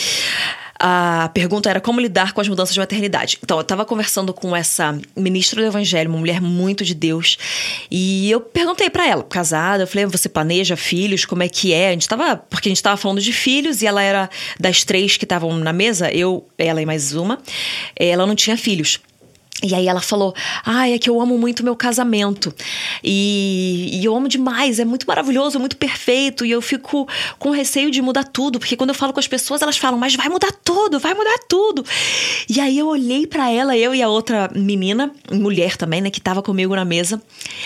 A 0.83 1.29
pergunta 1.31 1.69
era 1.69 1.79
como 1.79 2.01
lidar 2.01 2.33
com 2.33 2.41
as 2.41 2.47
mudanças 2.47 2.73
de 2.73 2.79
maternidade. 2.79 3.37
Então, 3.43 3.57
eu 3.57 3.61
estava 3.61 3.85
conversando 3.85 4.33
com 4.33 4.55
essa 4.55 4.97
ministra 5.15 5.61
do 5.61 5.67
Evangelho, 5.67 6.09
uma 6.09 6.17
mulher 6.17 6.41
muito 6.41 6.83
de 6.83 6.95
Deus, 6.95 7.37
e 7.91 8.31
eu 8.31 8.41
perguntei 8.41 8.89
para 8.89 9.07
ela, 9.07 9.23
casada, 9.23 9.83
eu 9.83 9.87
falei: 9.87 10.07
"Você 10.07 10.27
planeja 10.27 10.75
filhos? 10.75 11.23
Como 11.23 11.43
é 11.43 11.47
que 11.47 11.71
é?" 11.71 11.89
A 11.89 11.91
gente 11.91 12.09
tava, 12.09 12.35
porque 12.35 12.67
a 12.67 12.71
gente 12.71 12.77
estava 12.77 12.97
falando 12.97 13.21
de 13.21 13.31
filhos 13.31 13.83
e 13.83 13.85
ela 13.85 14.01
era 14.01 14.27
das 14.59 14.83
três 14.83 15.17
que 15.17 15.25
estavam 15.25 15.55
na 15.55 15.71
mesa, 15.71 16.11
eu, 16.11 16.47
ela 16.57 16.81
e 16.81 16.85
mais 16.85 17.13
uma. 17.13 17.37
Ela 17.95 18.25
não 18.25 18.35
tinha 18.35 18.57
filhos. 18.57 18.99
E 19.63 19.75
aí 19.75 19.87
ela 19.87 20.01
falou: 20.01 20.33
Ah, 20.65 20.89
é 20.89 20.97
que 20.97 21.09
eu 21.09 21.21
amo 21.21 21.37
muito 21.37 21.63
meu 21.63 21.75
casamento. 21.75 22.53
E, 23.03 23.89
e, 23.93 24.05
eu 24.05 24.15
amo 24.15 24.27
demais, 24.27 24.79
é 24.79 24.85
muito 24.85 25.05
maravilhoso, 25.07 25.59
muito 25.59 25.77
perfeito. 25.77 26.45
E 26.45 26.51
eu 26.51 26.61
fico 26.61 27.07
com 27.37 27.51
receio 27.51 27.91
de 27.91 28.01
mudar 28.01 28.23
tudo, 28.23 28.59
porque 28.59 28.75
quando 28.75 28.89
eu 28.89 28.95
falo 28.95 29.13
com 29.13 29.19
as 29.19 29.27
pessoas, 29.27 29.61
elas 29.61 29.77
falam, 29.77 29.99
mas 29.99 30.15
vai 30.15 30.29
mudar 30.29 30.51
tudo, 30.63 30.99
vai 30.99 31.13
mudar 31.13 31.37
tudo. 31.47 31.85
E 32.49 32.59
aí 32.59 32.77
eu 32.77 32.87
olhei 32.87 33.27
para 33.27 33.51
ela, 33.51 33.77
eu 33.77 33.93
e 33.93 34.01
a 34.01 34.09
outra 34.09 34.49
menina, 34.55 35.11
mulher 35.31 35.77
também, 35.77 36.01
né, 36.01 36.09
que 36.09 36.19
tava 36.19 36.41
comigo 36.41 36.75
na 36.75 36.85
mesa. 36.85 37.21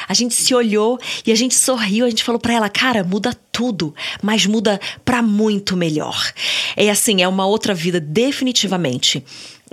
A 0.08 0.14
gente 0.14 0.34
se 0.34 0.54
olhou 0.54 1.00
e 1.26 1.32
a 1.32 1.36
gente 1.36 1.56
sorriu, 1.56 2.06
a 2.06 2.10
gente 2.10 2.24
falou 2.24 2.40
para 2.40 2.54
ela, 2.54 2.68
cara, 2.68 3.04
muda 3.04 3.34
tudo, 3.52 3.96
mas 4.22 4.46
muda 4.46 4.82
para 5.06 5.22
muito 5.22 5.78
melhor. 5.78 6.34
É 6.76 6.90
assim, 6.90 7.22
é 7.22 7.28
uma 7.28 7.46
outra 7.46 7.74
vida, 7.74 8.02
definitivamente 8.02 9.24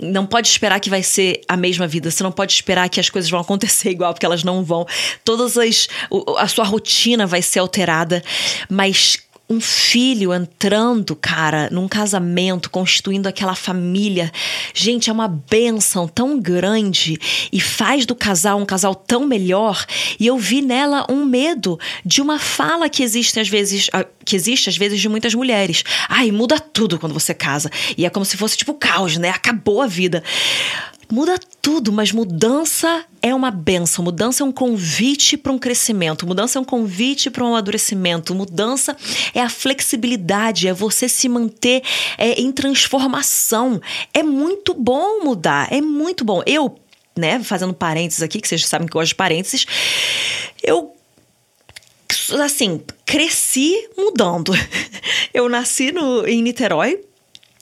não 0.01 0.25
pode 0.25 0.47
esperar 0.47 0.79
que 0.79 0.89
vai 0.89 1.03
ser 1.03 1.41
a 1.47 1.55
mesma 1.55 1.87
vida. 1.87 2.09
Você 2.09 2.23
não 2.23 2.31
pode 2.31 2.53
esperar 2.53 2.89
que 2.89 2.99
as 2.99 3.09
coisas 3.09 3.29
vão 3.29 3.39
acontecer 3.39 3.89
igual, 3.91 4.13
porque 4.13 4.25
elas 4.25 4.43
não 4.43 4.63
vão. 4.63 4.85
Todas 5.23 5.57
as. 5.57 5.87
A 6.37 6.47
sua 6.47 6.65
rotina 6.65 7.25
vai 7.27 7.41
ser 7.41 7.59
alterada, 7.59 8.23
mas 8.69 9.17
um 9.53 9.61
filho 9.61 10.33
entrando, 10.33 11.15
cara, 11.15 11.69
num 11.71 11.87
casamento, 11.87 12.69
constituindo 12.69 13.29
aquela 13.29 13.53
família. 13.53 14.31
Gente, 14.73 15.09
é 15.09 15.13
uma 15.13 15.27
benção 15.27 16.07
tão 16.07 16.39
grande 16.39 17.19
e 17.51 17.61
faz 17.61 18.05
do 18.05 18.15
casal 18.15 18.59
um 18.59 18.65
casal 18.65 18.95
tão 18.95 19.25
melhor. 19.25 19.85
E 20.19 20.25
eu 20.25 20.37
vi 20.37 20.61
nela 20.61 21.05
um 21.09 21.23
medo 21.23 21.79
de 22.03 22.21
uma 22.21 22.39
fala 22.39 22.89
que 22.89 23.03
existe 23.03 23.39
às 23.39 23.47
vezes, 23.47 23.89
ah, 23.93 24.05
que 24.25 24.35
existe 24.35 24.69
às 24.69 24.77
vezes 24.77 24.99
de 24.99 25.07
muitas 25.07 25.35
mulheres. 25.35 25.83
Ai, 26.09 26.31
muda 26.31 26.59
tudo 26.59 26.97
quando 26.97 27.13
você 27.13 27.33
casa. 27.33 27.69
E 27.97 28.05
é 28.05 28.09
como 28.09 28.25
se 28.25 28.35
fosse 28.35 28.57
tipo 28.57 28.73
caos, 28.73 29.17
né? 29.17 29.29
Acabou 29.29 29.81
a 29.81 29.87
vida. 29.87 30.23
Muda 31.11 31.37
tudo, 31.61 31.91
mas 31.91 32.11
mudança 32.11 33.05
é 33.21 33.33
uma 33.33 33.51
benção. 33.51 34.03
Mudança 34.03 34.43
é 34.43 34.45
um 34.45 34.51
convite 34.51 35.37
para 35.37 35.51
um 35.51 35.59
crescimento. 35.59 36.25
Mudança 36.25 36.57
é 36.57 36.61
um 36.61 36.65
convite 36.65 37.29
para 37.29 37.43
um 37.43 37.47
amadurecimento. 37.47 38.33
Mudança 38.33 38.95
é 39.33 39.41
a 39.41 39.49
flexibilidade, 39.49 40.67
é 40.67 40.73
você 40.73 41.07
se 41.07 41.27
manter 41.27 41.83
é, 42.17 42.41
em 42.41 42.51
transformação. 42.51 43.81
É 44.13 44.23
muito 44.23 44.73
bom 44.73 45.23
mudar, 45.23 45.71
é 45.71 45.81
muito 45.81 46.23
bom. 46.23 46.41
Eu, 46.45 46.77
né, 47.15 47.41
fazendo 47.43 47.73
parênteses 47.73 48.23
aqui, 48.23 48.39
que 48.39 48.47
vocês 48.47 48.65
sabem 48.65 48.87
que 48.87 48.95
eu 48.95 48.99
gosto 48.99 49.09
de 49.09 49.15
parênteses, 49.15 49.65
eu 50.61 50.93
assim, 52.43 52.81
cresci 53.05 53.89
mudando. 53.97 54.53
Eu 55.33 55.49
nasci 55.49 55.91
no, 55.91 56.27
em 56.27 56.43
Niterói, 56.43 56.99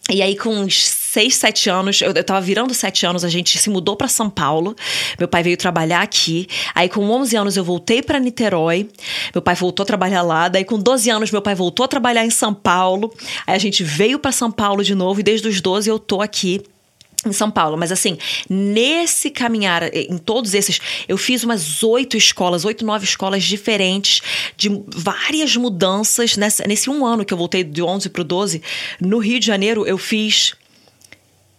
e 0.09 0.21
aí, 0.21 0.35
com 0.35 0.49
uns 0.49 0.75
seis, 1.11 1.35
sete 1.35 1.69
anos, 1.69 2.01
eu, 2.01 2.13
eu 2.13 2.23
tava 2.23 2.39
virando 2.39 2.73
sete 2.73 3.05
anos, 3.05 3.25
a 3.25 3.29
gente 3.29 3.57
se 3.57 3.69
mudou 3.69 3.97
para 3.97 4.07
São 4.07 4.29
Paulo. 4.29 4.73
Meu 5.19 5.27
pai 5.27 5.43
veio 5.43 5.57
trabalhar 5.57 6.01
aqui. 6.01 6.47
Aí, 6.73 6.87
com 6.87 7.03
11 7.09 7.35
anos, 7.35 7.57
eu 7.57 7.65
voltei 7.65 8.01
para 8.01 8.17
Niterói. 8.17 8.89
Meu 9.33 9.41
pai 9.41 9.53
voltou 9.55 9.83
a 9.83 9.85
trabalhar 9.85 10.21
lá. 10.21 10.47
Daí, 10.47 10.63
com 10.63 10.79
12 10.79 11.09
anos, 11.09 11.29
meu 11.29 11.41
pai 11.41 11.53
voltou 11.53 11.83
a 11.83 11.87
trabalhar 11.87 12.25
em 12.25 12.29
São 12.29 12.53
Paulo. 12.53 13.13
Aí, 13.45 13.53
a 13.53 13.59
gente 13.59 13.83
veio 13.83 14.19
para 14.19 14.31
São 14.31 14.49
Paulo 14.49 14.83
de 14.85 14.95
novo. 14.95 15.19
E 15.19 15.23
desde 15.23 15.49
os 15.49 15.59
12, 15.59 15.89
eu 15.89 15.99
tô 15.99 16.21
aqui 16.21 16.61
em 17.25 17.33
São 17.33 17.51
Paulo. 17.51 17.77
Mas 17.77 17.91
assim, 17.91 18.17
nesse 18.49 19.29
caminhar, 19.29 19.93
em 19.93 20.17
todos 20.17 20.53
esses, 20.53 20.79
eu 21.09 21.17
fiz 21.17 21.43
umas 21.43 21.83
oito 21.83 22.15
escolas, 22.15 22.63
oito, 22.63 22.85
nove 22.85 23.03
escolas 23.03 23.43
diferentes, 23.43 24.21
de 24.55 24.69
várias 24.87 25.57
mudanças. 25.57 26.37
Nessa, 26.37 26.63
nesse 26.65 26.89
um 26.89 27.05
ano 27.05 27.25
que 27.25 27.33
eu 27.33 27.37
voltei 27.37 27.65
de 27.65 27.83
11 27.83 28.09
para 28.09 28.21
o 28.21 28.23
12, 28.23 28.61
no 29.01 29.17
Rio 29.19 29.41
de 29.41 29.45
Janeiro, 29.45 29.85
eu 29.85 29.97
fiz 29.97 30.53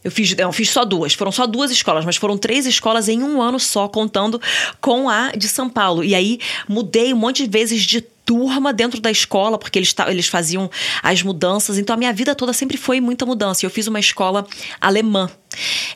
eu 0.05 0.11
fiz, 0.11 0.35
eu 0.37 0.53
fiz 0.53 0.71
só 0.71 0.85
duas, 0.85 1.15
foram 1.15 1.31
só 1.31 1.47
duas 1.47 1.71
escolas, 1.71 2.05
mas 2.05 2.17
foram 2.17 2.37
três 2.37 2.67
escolas 2.67 3.09
em 3.09 3.23
um 3.23 3.41
ano 3.41 3.61
só, 3.61 3.87
contando 3.87 4.41
com 4.81 5.09
a 5.09 5.31
de 5.33 5.49
São 5.49 5.69
Paulo. 5.69 6.03
E 6.03 6.15
aí 6.15 6.41
mudei 6.69 7.13
um 7.13 7.17
monte 7.17 7.45
de 7.45 7.51
vezes 7.51 7.83
de 7.83 8.01
turma 8.01 8.73
dentro 8.73 9.01
da 9.01 9.11
escola, 9.11 9.59
porque 9.59 9.79
eles, 9.79 9.95
eles 10.09 10.27
faziam 10.27 10.71
as 11.03 11.23
mudanças. 11.23 11.79
Então 11.79 11.95
a 11.95 11.97
minha 11.97 12.13
vida 12.13 12.35
toda 12.35 12.53
sempre 12.53 12.77
foi 12.77 13.01
muita 13.01 13.25
mudança. 13.25 13.65
Eu 13.65 13.71
fiz 13.71 13.87
uma 13.87 14.01
escola 14.01 14.47
alemã. 14.81 15.31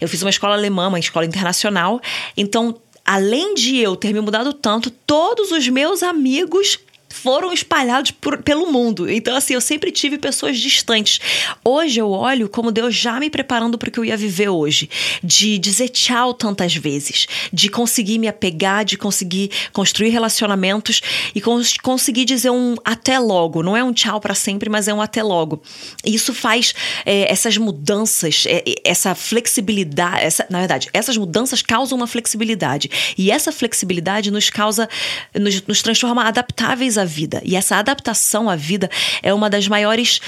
Eu 0.01 0.09
fiz 0.09 0.23
uma 0.23 0.31
escola 0.31 0.55
alemã, 0.55 0.89
uma 0.89 0.99
escola 0.99 1.27
internacional. 1.27 2.01
Então, 2.37 2.77
além 3.05 3.55
de 3.55 3.79
eu 3.79 3.97
ter 3.97 4.13
me 4.13 4.21
mudado 4.21 4.53
tanto, 4.53 4.91
todos 4.91 5.51
os 5.51 5.69
meus 5.69 6.03
amigos 6.03 6.79
foram 7.27 7.53
espalhados 7.53 8.13
por, 8.13 8.41
pelo 8.41 8.71
mundo. 8.71 9.11
Então, 9.11 9.35
assim, 9.35 9.55
eu 9.55 9.61
sempre 9.61 9.91
tive 9.91 10.17
pessoas 10.17 10.61
distantes. 10.61 11.19
Hoje 11.65 11.99
eu 12.01 12.09
olho 12.09 12.49
como 12.49 12.71
Deus 12.71 12.95
já 12.95 13.19
me 13.19 13.29
preparando 13.29 13.77
para 13.77 13.89
o 13.89 13.91
que 13.91 13.99
eu 13.99 14.05
ia 14.05 14.17
viver 14.17 14.49
hoje. 14.49 14.89
De 15.25 15.59
dizer 15.59 15.89
tchau 15.89 16.33
tantas 16.33 16.77
vezes. 16.77 17.27
De 17.53 17.69
conseguir 17.69 18.19
me 18.19 18.29
apegar, 18.29 18.85
de 18.85 18.97
conseguir 18.97 19.51
construir 19.73 20.11
relacionamentos 20.11 21.03
e 21.35 21.41
cons 21.41 21.77
conseguir 21.79 22.25
dizer 22.25 22.51
um 22.51 22.77
até 22.85 23.19
logo. 23.19 23.61
Não 23.61 23.77
é 23.77 23.83
um 23.83 23.93
tchau 23.93 24.21
para 24.21 24.33
sempre, 24.37 24.71
mas 24.71 24.87
é 24.87 24.95
um 24.95 25.03
até 25.03 25.21
logo. 25.21 25.61
Isso 26.05 26.33
faz 26.33 26.77
é, 27.05 27.29
essas 27.29 27.57
mudanças, 27.57 28.45
é, 28.47 28.63
essa 28.85 29.17
flexibilidade. 29.17 30.21
Essa, 30.21 30.47
na 30.49 30.61
verdade, 30.61 30.89
essas 30.93 31.17
mudanças 31.17 31.61
causam 31.61 31.99
uma 31.99 32.07
flexibilidade. 32.07 32.89
E 33.19 33.33
essa 33.33 33.51
flexibilidade 33.51 34.31
nos 34.31 34.49
causa, 34.49 34.89
nos, 35.35 35.61
nos 35.67 35.83
transforma 35.83 36.23
adaptáveis 36.23 36.97
à 36.97 37.05
vida. 37.05 37.16
E 37.45 37.57
essa 37.57 37.77
adaptação 37.77 38.49
à 38.49 38.57
vida 38.57 38.91
é 39.23 39.33
uma 39.33 39.49
das 39.49 39.69
maiores 39.69 40.21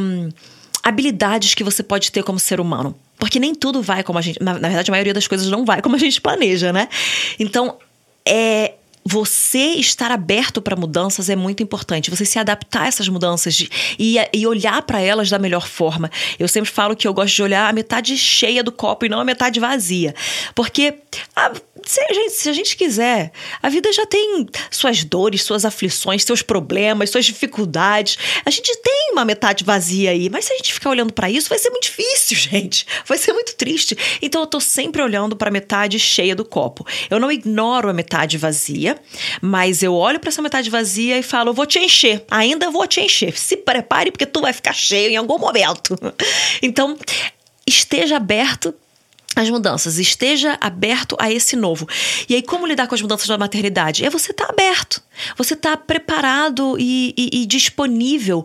um, 0.00 0.30
habilidades 0.82 1.54
que 1.54 1.62
você 1.62 1.82
pode 1.82 2.10
ter 2.10 2.22
como 2.22 2.38
ser 2.38 2.60
humano. 2.60 2.94
Porque 3.18 3.38
nem 3.38 3.54
tudo 3.54 3.82
vai 3.82 4.02
como 4.02 4.18
a 4.18 4.22
gente. 4.22 4.42
Na, 4.42 4.54
na 4.54 4.68
verdade, 4.68 4.90
a 4.90 4.92
maioria 4.92 5.14
das 5.14 5.28
coisas 5.28 5.46
não 5.46 5.64
vai 5.64 5.80
como 5.80 5.94
a 5.94 5.98
gente 5.98 6.20
planeja, 6.20 6.72
né? 6.72 6.88
Então, 7.38 7.76
é, 8.26 8.74
você 9.04 9.74
estar 9.74 10.10
aberto 10.10 10.62
para 10.62 10.76
mudanças 10.76 11.28
é 11.28 11.36
muito 11.36 11.62
importante. 11.62 12.10
Você 12.10 12.24
se 12.24 12.38
adaptar 12.38 12.82
a 12.82 12.86
essas 12.86 13.08
mudanças 13.08 13.54
de, 13.54 13.68
e, 13.98 14.16
e, 14.32 14.46
olhar 14.46 14.82
para 14.82 15.00
elas 15.00 15.28
da 15.28 15.38
melhor 15.38 15.66
forma. 15.66 16.10
Eu 16.38 16.46
sempre 16.46 16.70
falo 16.70 16.94
que 16.94 17.06
eu 17.06 17.14
gosto 17.14 17.34
de 17.34 17.42
olhar 17.42 17.68
a 17.68 17.72
metade 17.72 18.16
cheia 18.16 18.62
do 18.62 18.70
copo 18.70 19.04
e 19.04 19.08
não 19.08 19.20
a 19.20 19.24
metade 19.24 19.58
vazia. 19.58 20.14
Porque 20.54 20.94
a, 21.34 21.52
se, 21.84 22.00
a 22.00 22.14
gente, 22.14 22.30
se 22.30 22.48
a 22.48 22.52
gente 22.52 22.76
quiser, 22.76 23.32
a 23.62 23.68
vida 23.68 23.92
já 23.92 24.06
tem 24.06 24.46
suas 24.70 25.02
dores, 25.02 25.42
suas 25.42 25.64
aflições, 25.64 26.22
seus 26.22 26.42
problemas, 26.42 27.10
suas 27.10 27.24
dificuldades. 27.24 28.16
A 28.44 28.50
gente 28.50 28.72
tem 28.82 29.10
uma 29.12 29.24
metade 29.24 29.64
vazia 29.64 30.10
aí. 30.10 30.30
Mas 30.30 30.44
se 30.44 30.52
a 30.52 30.56
gente 30.56 30.72
ficar 30.72 30.90
olhando 30.90 31.12
para 31.12 31.28
isso, 31.28 31.48
vai 31.48 31.58
ser 31.58 31.70
muito 31.70 31.84
difícil, 31.84 32.36
gente. 32.50 32.86
Vai 33.06 33.18
ser 33.18 33.32
muito 33.32 33.54
triste. 33.56 33.96
Então 34.20 34.42
eu 34.42 34.46
tô 34.46 34.60
sempre 34.60 35.02
olhando 35.02 35.34
para 35.36 35.48
a 35.48 35.52
metade 35.52 35.98
cheia 35.98 36.36
do 36.36 36.44
copo. 36.44 36.86
Eu 37.10 37.18
não 37.18 37.32
ignoro 37.32 37.88
a 37.88 37.92
metade 37.92 38.38
vazia 38.38 38.91
mas 39.40 39.82
eu 39.82 39.94
olho 39.94 40.20
para 40.20 40.28
essa 40.28 40.42
metade 40.42 40.70
vazia 40.70 41.18
e 41.18 41.22
falo: 41.22 41.52
vou 41.52 41.66
te 41.66 41.78
encher, 41.78 42.24
ainda 42.30 42.70
vou 42.70 42.86
te 42.86 43.00
encher. 43.00 43.36
Se 43.36 43.56
prepare, 43.56 44.10
porque 44.10 44.26
tu 44.26 44.40
vai 44.40 44.52
ficar 44.52 44.72
cheio 44.72 45.10
em 45.10 45.16
algum 45.16 45.38
momento. 45.38 45.98
Então, 46.62 46.96
esteja 47.66 48.16
aberto 48.16 48.74
às 49.34 49.48
mudanças, 49.48 49.98
esteja 49.98 50.56
aberto 50.60 51.16
a 51.18 51.30
esse 51.30 51.56
novo. 51.56 51.88
E 52.28 52.34
aí, 52.34 52.42
como 52.42 52.66
lidar 52.66 52.86
com 52.86 52.94
as 52.94 53.02
mudanças 53.02 53.26
da 53.26 53.38
maternidade? 53.38 54.04
É 54.04 54.10
você 54.10 54.30
estar 54.30 54.46
tá 54.46 54.52
aberto, 54.52 55.02
você 55.36 55.54
estar 55.54 55.76
tá 55.76 55.76
preparado 55.76 56.76
e, 56.78 57.14
e, 57.16 57.42
e 57.42 57.46
disponível 57.46 58.44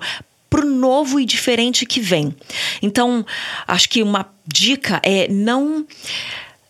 para 0.50 0.66
o 0.66 0.70
novo 0.70 1.20
e 1.20 1.25
diferente 1.25 1.86
que 1.86 2.00
vem. 2.00 2.36
Então, 2.82 3.25
acho 3.68 3.89
que 3.89 4.01
uma 4.01 4.27
dica 4.46 5.01
é 5.04 5.27
não 5.27 5.86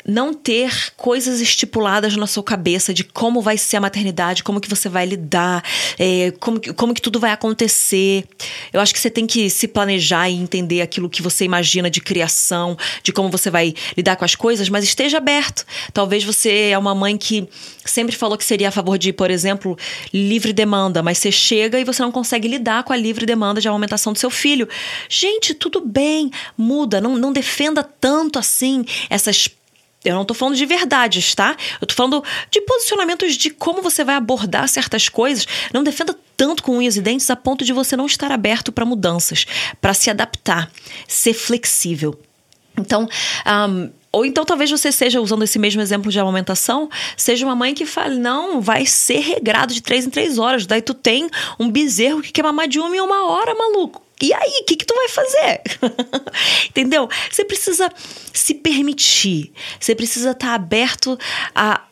não 0.07 0.33
ter 0.33 0.93
coisas 0.95 1.41
estipuladas 1.41 2.15
na 2.15 2.25
sua 2.25 2.41
cabeça 2.41 2.93
de 2.93 3.03
como 3.03 3.41
vai 3.41 3.57
ser 3.57 3.75
a 3.75 3.81
maternidade, 3.81 4.41
como 4.41 4.61
que 4.61 4.69
você 4.69 4.87
vai 4.87 5.05
lidar, 5.05 5.61
é, 5.99 6.31
como, 6.39 6.59
que, 6.59 6.71
como 6.71 6.93
que 6.93 7.01
tudo 7.01 7.19
vai 7.19 7.31
acontecer. 7.31 8.23
Eu 8.71 8.79
acho 8.79 8.93
que 8.93 8.99
você 8.99 9.09
tem 9.09 9.27
que 9.27 9.49
se 9.49 9.67
planejar 9.67 10.29
e 10.29 10.35
entender 10.35 10.81
aquilo 10.81 11.09
que 11.09 11.21
você 11.21 11.43
imagina 11.43 11.89
de 11.89 11.99
criação, 11.99 12.77
de 13.03 13.11
como 13.11 13.29
você 13.29 13.49
vai 13.49 13.73
lidar 13.97 14.15
com 14.15 14.23
as 14.23 14.33
coisas, 14.33 14.69
mas 14.69 14.85
esteja 14.85 15.17
aberto. 15.17 15.65
Talvez 15.91 16.23
você 16.23 16.69
é 16.69 16.77
uma 16.77 16.95
mãe 16.95 17.17
que 17.17 17.47
sempre 17.83 18.15
falou 18.15 18.37
que 18.37 18.45
seria 18.45 18.69
a 18.69 18.71
favor 18.71 18.97
de, 18.97 19.11
por 19.11 19.29
exemplo, 19.29 19.77
livre 20.13 20.53
demanda, 20.53 21.03
mas 21.03 21.17
você 21.17 21.31
chega 21.31 21.79
e 21.79 21.83
você 21.83 22.01
não 22.01 22.11
consegue 22.11 22.47
lidar 22.47 22.83
com 22.83 22.93
a 22.93 22.97
livre 22.97 23.25
demanda 23.25 23.59
de 23.59 23.67
aumentação 23.67 24.13
do 24.13 24.19
seu 24.19 24.29
filho. 24.29 24.69
Gente, 25.09 25.53
tudo 25.53 25.81
bem, 25.81 26.31
muda, 26.57 27.01
não, 27.01 27.17
não 27.17 27.33
defenda 27.33 27.83
tanto 27.83 28.39
assim 28.39 28.85
essas 29.09 29.49
eu 30.07 30.15
não 30.15 30.25
tô 30.25 30.33
falando 30.33 30.55
de 30.55 30.65
verdades, 30.65 31.35
tá? 31.35 31.55
Eu 31.81 31.87
tô 31.87 31.93
falando 31.93 32.23
de 32.49 32.61
posicionamentos 32.61 33.35
de 33.35 33.49
como 33.49 33.81
você 33.81 34.03
vai 34.03 34.15
abordar 34.15 34.67
certas 34.69 35.09
coisas. 35.09 35.47
Não 35.73 35.83
defenda 35.83 36.15
tanto 36.35 36.63
com 36.63 36.77
unhas 36.77 36.95
e 36.95 37.01
dentes 37.01 37.29
a 37.29 37.35
ponto 37.35 37.65
de 37.65 37.73
você 37.73 37.97
não 37.97 38.05
estar 38.05 38.31
aberto 38.31 38.71
para 38.71 38.85
mudanças, 38.85 39.45
para 39.81 39.93
se 39.93 40.09
adaptar, 40.09 40.71
ser 41.07 41.33
flexível. 41.33 42.17
Então, 42.77 43.09
um, 43.69 43.89
ou 44.11 44.25
então 44.25 44.45
talvez 44.45 44.71
você 44.71 44.91
seja, 44.91 45.19
usando 45.19 45.43
esse 45.43 45.59
mesmo 45.59 45.81
exemplo 45.81 46.11
de 46.11 46.19
amamentação, 46.19 46.89
seja 47.17 47.45
uma 47.45 47.55
mãe 47.55 47.73
que 47.73 47.85
fale, 47.85 48.17
não, 48.17 48.61
vai 48.61 48.85
ser 48.85 49.19
regrado 49.19 49.73
de 49.73 49.81
três 49.81 50.05
em 50.05 50.09
três 50.09 50.37
horas. 50.37 50.65
Daí 50.65 50.81
tu 50.81 50.93
tem 50.93 51.29
um 51.59 51.69
bezerro 51.69 52.21
que 52.21 52.31
quer 52.31 52.43
mamar 52.43 52.67
de 52.67 52.79
uma 52.79 52.95
em 52.95 53.01
uma 53.01 53.29
hora, 53.29 53.53
maluco. 53.53 54.06
E 54.21 54.33
aí, 54.33 54.61
o 54.61 54.65
que, 54.65 54.75
que 54.75 54.85
tu 54.85 54.95
vai 54.95 55.07
fazer? 55.09 55.61
Entendeu? 56.69 57.07
Você 57.29 57.45
precisa 57.45 57.91
se 58.33 58.55
permitir. 58.55 59.53
Você 59.79 59.93
precisa 59.93 60.31
estar 60.31 60.55
aberto 60.55 61.17
a, 61.53 61.83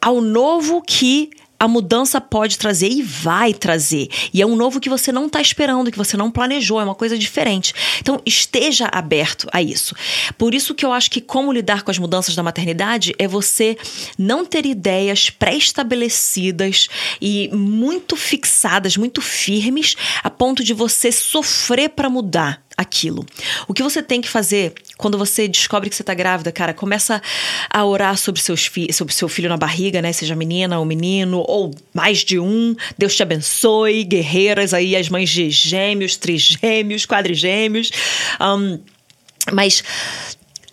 ao 0.00 0.20
novo 0.20 0.80
que 0.80 1.30
a 1.58 1.66
mudança 1.66 2.20
pode 2.20 2.58
trazer 2.58 2.88
e 2.88 3.02
vai 3.02 3.54
trazer. 3.54 4.08
E 4.32 4.42
é 4.42 4.46
um 4.46 4.56
novo 4.56 4.80
que 4.80 4.88
você 4.88 5.10
não 5.10 5.26
está 5.26 5.40
esperando, 5.40 5.90
que 5.90 5.98
você 5.98 6.16
não 6.16 6.30
planejou, 6.30 6.80
é 6.80 6.84
uma 6.84 6.94
coisa 6.94 7.18
diferente. 7.18 7.74
Então, 8.00 8.20
esteja 8.26 8.88
aberto 8.92 9.48
a 9.52 9.62
isso. 9.62 9.94
Por 10.36 10.54
isso 10.54 10.74
que 10.74 10.84
eu 10.84 10.92
acho 10.92 11.10
que 11.10 11.20
como 11.20 11.52
lidar 11.52 11.82
com 11.82 11.90
as 11.90 11.98
mudanças 11.98 12.34
da 12.34 12.42
maternidade 12.42 13.14
é 13.18 13.26
você 13.26 13.76
não 14.18 14.44
ter 14.44 14.66
ideias 14.66 15.30
pré-estabelecidas 15.30 16.88
e 17.20 17.48
muito 17.52 18.16
fixadas, 18.16 18.96
muito 18.96 19.20
firmes, 19.20 19.96
a 20.22 20.30
ponto 20.30 20.62
de 20.62 20.74
você 20.74 21.10
sofrer 21.10 21.90
para 21.90 22.10
mudar 22.10 22.65
aquilo. 22.76 23.24
O 23.66 23.72
que 23.72 23.82
você 23.82 24.02
tem 24.02 24.20
que 24.20 24.28
fazer 24.28 24.74
quando 24.98 25.16
você 25.16 25.48
descobre 25.48 25.88
que 25.88 25.96
você 25.96 26.02
está 26.02 26.14
grávida, 26.14 26.52
cara, 26.52 26.74
começa 26.74 27.22
a 27.70 27.84
orar 27.84 28.16
sobre, 28.16 28.40
seus 28.40 28.66
fi 28.66 28.92
sobre 28.92 29.14
seu 29.14 29.28
filho 29.28 29.48
na 29.48 29.56
barriga, 29.56 30.02
né? 30.02 30.12
Seja 30.12 30.36
menina 30.36 30.78
ou 30.78 30.84
menino, 30.84 31.44
ou 31.46 31.74
mais 31.94 32.18
de 32.18 32.38
um. 32.38 32.74
Deus 32.98 33.16
te 33.16 33.22
abençoe, 33.22 34.04
guerreiras 34.04 34.74
aí, 34.74 34.94
as 34.94 35.08
mães 35.08 35.30
de 35.30 35.50
gêmeos, 35.50 36.16
trigêmeos, 36.16 37.06
quadrigêmeos. 37.06 37.90
Um, 38.40 38.78
mas 39.52 39.82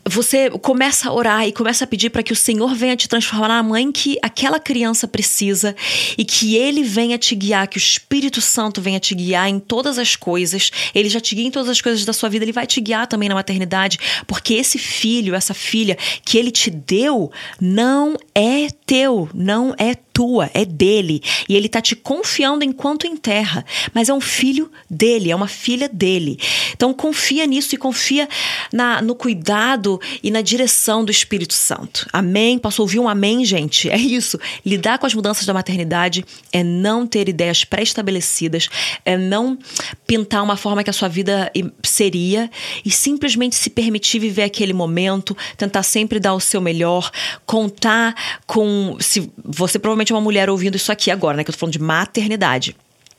você 0.06 0.50
começa 0.50 1.10
a 1.10 1.14
orar 1.14 1.48
e 1.48 1.52
começa 1.52 1.84
a 1.84 1.88
pedir 1.88 2.10
para 2.10 2.24
que 2.24 2.34
o 2.34 2.36
Senhor 2.36 2.74
venha 2.76 2.96
te 2.96 3.08
transformar 3.08 3.48
na 3.48 3.64
mãe 3.64 3.92
que 3.92 4.18
aquela 4.22 4.60
criança 4.60 5.08
precisa 5.08 5.76
e 6.18 6.26
que 6.26 6.56
ele 6.56 6.84
venha 6.84 7.18
te 7.18 7.36
guiar, 7.36 7.68
que 7.68 7.78
o 7.78 7.80
Espírito 7.80 8.42
Santo 8.42 8.82
venha 8.82 9.00
te 9.00 9.16
guiar 9.16 9.48
em 9.48 9.60
todas 9.60 9.98
as 9.98 10.16
coisas. 10.16 10.72
Ele 10.94 11.10
já 11.10 11.20
te 11.20 11.36
guia 11.36 11.48
em 11.48 11.52
todas 11.52 11.70
as 11.70 11.82
coisas 11.82 12.04
da 12.06 12.14
sua 12.14 12.30
vida, 12.30 12.44
ele 12.44 12.52
vai 12.52 12.68
te 12.68 12.82
guiar 12.82 13.08
também 13.08 13.30
na 13.30 13.36
maternidade, 13.36 13.98
porque 14.28 14.56
esse 14.56 14.78
filho, 14.78 15.36
essa 15.36 15.54
filha 15.54 15.98
que 16.26 16.38
ele 16.38 16.52
te 16.52 16.70
deu 16.70 17.32
não 17.60 18.18
é 18.36 18.68
teu, 18.86 19.30
não 19.34 19.74
é 19.78 19.96
tua, 20.14 20.50
é 20.54 20.64
dele. 20.64 21.22
E 21.50 21.56
ele 21.56 21.68
tá 21.68 21.82
te 21.82 21.96
confiando 21.96 22.64
enquanto 22.64 23.08
enterra. 23.08 23.66
Mas 23.94 24.10
é 24.10 24.14
um 24.14 24.22
filho 24.22 24.72
dele, 24.90 25.32
é 25.32 25.36
uma 25.36 25.48
filha 25.48 25.90
dele. 25.90 26.40
Então 26.74 26.94
confia 26.94 27.46
nisso 27.48 27.74
e 27.74 27.78
confia 27.78 28.30
na, 28.72 29.02
no 29.02 29.16
cuidado 29.16 30.00
e 30.22 30.30
na 30.30 30.42
direção 30.42 31.04
do 31.04 31.12
Espírito 31.12 31.54
Santo. 31.54 32.08
Amém? 32.14 32.60
Posso 32.60 32.82
ouvir 32.82 33.00
um 33.00 33.10
amém, 33.10 33.44
gente? 33.44 33.90
É 33.90 33.98
isso. 33.98 34.40
Lidar 34.66 35.00
com 35.00 35.06
as 35.06 35.14
mudanças 35.14 35.46
da 35.46 35.54
maternidade 35.54 36.26
é 36.52 36.64
não 36.64 37.08
ter 37.08 37.30
ideias 37.30 37.64
pré-estabelecidas, 37.64 38.70
é 39.06 39.18
não 39.18 39.58
pintar 40.06 40.44
uma 40.44 40.58
forma 40.58 40.84
que 40.84 40.90
a 40.90 40.94
sua 40.94 41.08
vida 41.08 41.52
seria 41.82 42.50
e 42.84 42.92
simplesmente 42.92 43.56
se 43.56 43.70
permitir 43.70 44.20
viver 44.20 44.44
aquele 44.44 44.74
momento, 44.74 45.36
tentar 45.58 45.84
sempre 45.84 46.20
dar 46.20 46.34
o 46.34 46.40
seu 46.40 46.60
melhor, 46.60 47.10
contar 47.46 48.16
com. 48.46 48.98
Se 49.00 49.32
você 49.44 49.80
provavelmente 49.80 50.03
provavelmente 50.04 50.14
uma 50.14 50.22
mulher 50.22 50.50
ouvindo 50.50 50.76
isso 50.76 50.92
aqui 50.92 51.10
agora, 51.10 51.38
né? 51.38 51.44
Que 51.44 51.50
eu 51.50 51.54
tô 51.54 51.60
falando 51.60 51.74
de 51.74 51.82
maternidade. 51.82 52.76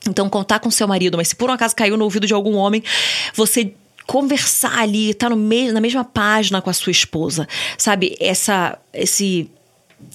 Então, 0.07 0.29
contar 0.29 0.59
com 0.59 0.69
seu 0.69 0.87
marido, 0.87 1.17
mas 1.17 1.29
se 1.29 1.35
por 1.35 1.49
um 1.49 1.53
acaso 1.53 1.75
caiu 1.75 1.97
no 1.97 2.03
ouvido 2.03 2.27
de 2.27 2.33
algum 2.33 2.55
homem, 2.55 2.83
você 3.33 3.73
conversar 4.05 4.77
ali, 4.77 5.15
tá 5.15 5.29
no 5.29 5.35
me 5.35 5.71
na 5.71 5.81
mesma 5.81 6.03
página 6.03 6.61
com 6.61 6.69
a 6.69 6.73
sua 6.73 6.91
esposa, 6.91 7.47
sabe? 7.75 8.15
Essa, 8.19 8.77
esse 8.93 9.49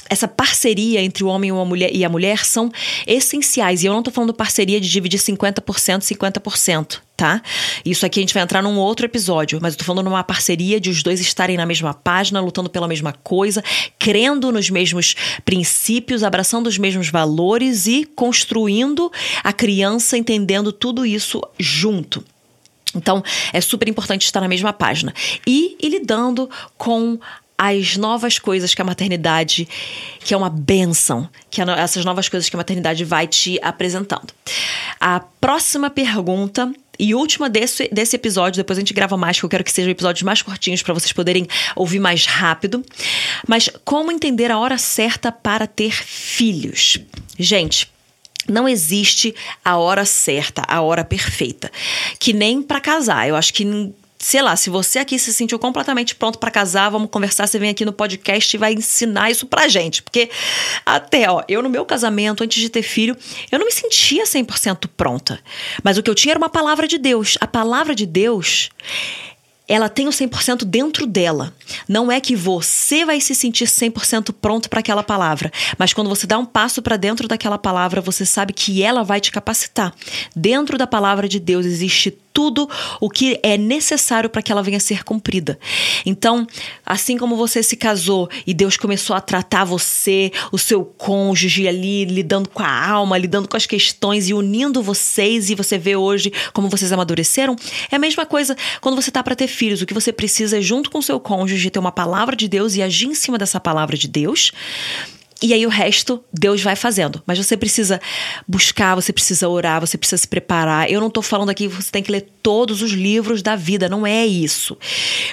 essa 0.09 0.27
parceria 0.27 1.01
entre 1.01 1.23
o 1.23 1.29
homem 1.29 1.53
e 1.93 2.05
a 2.05 2.09
mulher, 2.09 2.45
são 2.45 2.71
essenciais. 3.07 3.83
E 3.83 3.87
eu 3.87 3.93
não 3.93 4.03
tô 4.03 4.11
falando 4.11 4.35
parceria 4.35 4.81
de 4.81 4.91
dividir 4.91 5.21
50%, 5.21 6.01
50%, 6.01 6.99
tá? 7.17 7.41
Isso 7.85 8.05
aqui 8.05 8.19
a 8.19 8.23
gente 8.23 8.35
vai 8.35 8.43
entrar 8.43 8.61
num 8.61 8.77
outro 8.77 9.07
episódio, 9.07 9.61
mas 9.63 9.75
eu 9.75 9.79
tô 9.79 9.85
falando 9.85 10.07
numa 10.07 10.25
parceria 10.25 10.81
de 10.81 10.91
os 10.91 11.03
dois 11.03 11.21
estarem 11.21 11.57
na 11.57 11.65
mesma 11.65 11.95
página, 11.95 12.41
lutando 12.41 12.69
pela 12.69 12.89
mesma 12.89 13.13
coisa, 13.13 13.63
crendo 13.99 14.51
nos 14.51 14.69
mesmos 14.69 15.15
princípios, 15.45 16.25
abraçando 16.25 16.67
os 16.67 16.77
mesmos 16.77 17.09
valores 17.09 17.87
e 17.87 18.05
construindo 18.05 19.13
a 19.45 19.53
criança 19.53 20.19
entendendo 20.19 20.73
tudo 20.73 21.07
isso 21.07 21.41
junto. 21.59 22.25
Então, 22.95 23.23
é 23.53 23.61
super 23.61 23.89
importante 23.89 24.25
estar 24.25 24.41
na 24.41 24.49
mesma 24.49 24.73
página. 24.73 25.15
E, 25.47 25.77
e 25.81 25.89
lidando 25.89 26.51
com 26.77 27.19
as 27.63 27.99
novas 27.99 28.39
coisas 28.39 28.75
que 28.75 28.81
a 28.81 28.85
maternidade, 28.87 29.69
que 30.21 30.33
é 30.33 30.37
uma 30.37 30.49
benção, 30.49 31.29
que 31.51 31.61
essas 31.61 32.07
novas 32.07 32.27
coisas 32.27 32.49
que 32.49 32.57
a 32.57 32.59
maternidade 32.59 33.05
vai 33.05 33.27
te 33.27 33.59
apresentando. 33.61 34.33
A 34.99 35.21
próxima 35.39 35.91
pergunta 35.91 36.73
e 36.99 37.15
última 37.15 37.51
desse, 37.51 37.87
desse 37.93 38.17
episódio, 38.17 38.57
depois 38.57 38.79
a 38.79 38.81
gente 38.81 38.95
grava 38.95 39.15
mais, 39.15 39.39
que 39.39 39.45
eu 39.45 39.49
quero 39.51 39.63
que 39.63 39.71
sejam 39.71 39.91
episódios 39.91 40.23
mais 40.23 40.41
curtinhos 40.41 40.83
para 40.83 40.95
vocês 40.95 41.13
poderem 41.13 41.47
ouvir 41.77 41.99
mais 41.99 42.25
rápido. 42.25 42.83
Mas 43.47 43.69
como 43.85 44.11
entender 44.11 44.51
a 44.51 44.59
hora 44.59 44.79
certa 44.79 45.31
para 45.31 45.67
ter 45.67 45.93
filhos? 45.93 46.99
Gente, 47.39 47.93
não 48.49 48.67
existe 48.67 49.35
a 49.63 49.77
hora 49.77 50.07
certa, 50.07 50.65
a 50.67 50.81
hora 50.81 51.05
perfeita. 51.05 51.71
Que 52.19 52.33
nem 52.33 52.63
para 52.63 52.81
casar. 52.81 53.29
Eu 53.29 53.37
acho 53.37 53.53
que 53.53 53.67
sei 54.23 54.43
lá, 54.43 54.55
se 54.55 54.69
você 54.69 54.99
aqui 54.99 55.19
se 55.19 55.33
sentiu 55.33 55.59
completamente 55.59 56.15
pronto 56.15 56.39
para 56.39 56.51
casar, 56.51 56.91
vamos 56.91 57.09
conversar, 57.11 57.47
você 57.47 57.59
vem 57.59 57.71
aqui 57.71 57.87
no 57.87 57.93
podcast 57.93 58.55
e 58.55 58.59
vai 58.59 58.75
ensinar 58.75 59.31
isso 59.31 59.47
pra 59.47 59.67
gente. 59.67 60.03
Porque 60.03 60.29
até, 60.85 61.29
ó, 61.29 61.43
eu 61.49 61.63
no 61.63 61.71
meu 61.71 61.87
casamento, 61.87 62.45
antes 62.45 62.61
de 62.61 62.69
ter 62.69 62.83
filho, 62.83 63.17
eu 63.51 63.59
não 63.59 63.65
me 63.65 63.73
sentia 63.73 64.25
100% 64.25 64.89
pronta. 64.95 65.41
Mas 65.83 65.97
o 65.97 66.03
que 66.03 66.11
eu 66.11 66.15
tinha 66.15 66.33
era 66.33 66.39
uma 66.39 66.51
palavra 66.51 66.87
de 66.87 66.99
Deus. 66.99 67.39
A 67.41 67.47
palavra 67.47 67.95
de 67.95 68.05
Deus 68.05 68.69
ela 69.67 69.89
tem 69.89 70.09
o 70.09 70.11
100% 70.11 70.65
dentro 70.65 71.07
dela. 71.07 71.55
Não 71.89 72.11
é 72.11 72.21
que 72.21 72.35
você 72.35 73.05
vai 73.05 73.21
se 73.21 73.37
sentir 73.37 73.67
100% 73.67 74.35
pronto 74.41 74.69
para 74.69 74.81
aquela 74.81 75.03
palavra, 75.03 75.53
mas 75.79 75.93
quando 75.93 76.11
você 76.11 76.27
dá 76.27 76.37
um 76.37 76.45
passo 76.45 76.83
para 76.83 76.97
dentro 76.97 77.29
daquela 77.29 77.57
palavra, 77.57 78.01
você 78.01 78.27
sabe 78.27 78.53
que 78.53 78.83
ela 78.83 79.05
vai 79.05 79.21
te 79.21 79.31
capacitar. 79.31 79.95
Dentro 80.35 80.77
da 80.77 80.89
palavra 80.89 81.29
de 81.29 81.39
Deus 81.39 81.65
existe 81.65 82.11
tudo 82.33 82.69
o 83.01 83.09
que 83.09 83.39
é 83.43 83.57
necessário 83.57 84.31
para 84.31 84.43
que 84.43 84.53
ela 84.53 84.63
venha 84.63 84.77
a 84.77 84.81
ser 84.81 85.05
cumprida. 85.05 85.59
Então, 86.05 86.47
assim 86.85 87.17
como 87.19 87.37
você 87.37 87.63
se 87.63 87.77
casou 87.77 88.29
e 88.47 88.55
Deus 88.55 88.77
começou 88.77 89.17
a 89.17 89.21
tratar 89.21 89.65
você, 89.65 90.31
o 90.53 90.59
seu 90.59 90.85
cônjuge 90.85 91.67
ali, 91.67 92.05
lidando 92.05 92.49
com 92.49 92.63
a 92.63 92.89
alma, 92.89 93.19
lidando 93.19 93.49
com 93.49 93.57
as 93.57 93.67
questões 93.67 94.29
e 94.29 94.35
unindo 94.35 94.83
vocês, 94.83 95.51
e 95.51 95.55
você 95.55 95.79
vê 95.79 95.97
hoje 95.97 96.33
como 96.53 96.69
vocês 96.69 96.93
amadureceram, 96.93 97.57
é 97.91 97.97
a 97.97 97.99
mesma 97.99 98.25
coisa 98.27 98.57
quando 98.81 99.01
você 99.01 99.11
tá 99.11 99.23
para 99.23 99.37
ter 99.37 99.49
filhos. 99.49 99.83
O 99.83 99.87
que 99.87 99.95
você 99.95 100.13
precisa 100.13 100.59
é, 100.59 100.61
junto 100.61 100.91
com 100.91 100.99
o 100.99 101.03
seu 101.03 101.19
cônjuge, 101.19 101.71
ter 101.71 101.79
uma 101.79 101.93
palavra 101.93 102.37
de 102.37 102.49
Deus 102.49 102.77
e 102.77 102.83
agir 102.83 103.07
em 103.07 103.15
cima 103.15 103.39
dessa 103.39 103.61
palavra 103.61 103.97
de 103.97 104.09
Deus 104.09 104.53
e 105.43 105.55
aí 105.55 105.65
o 105.67 105.71
resto 105.71 106.23
Deus 106.33 106.63
vai 106.63 106.77
fazendo. 106.77 107.23
Mas 107.27 107.39
você 107.39 107.57
precisa 107.57 108.01
buscar, 108.47 108.95
você 108.95 109.13
precisa 109.13 109.49
orar, 109.49 109.81
você 109.81 109.97
precisa 109.97 110.21
se 110.21 110.29
preparar. 110.29 110.91
Eu 110.91 111.01
não 111.01 111.11
tô 111.11 111.23
falando 111.23 111.51
aqui 111.51 111.69
que 111.69 111.75
você 111.75 111.91
tem 111.91 112.03
que 112.03 112.13
ler 112.13 112.29
todos 112.43 112.83
os 112.83 112.93
livros 112.93 113.43
da 113.43 113.57
vida, 113.57 113.89
não 113.89 114.07
é 114.07 114.27
isso. 114.27 114.77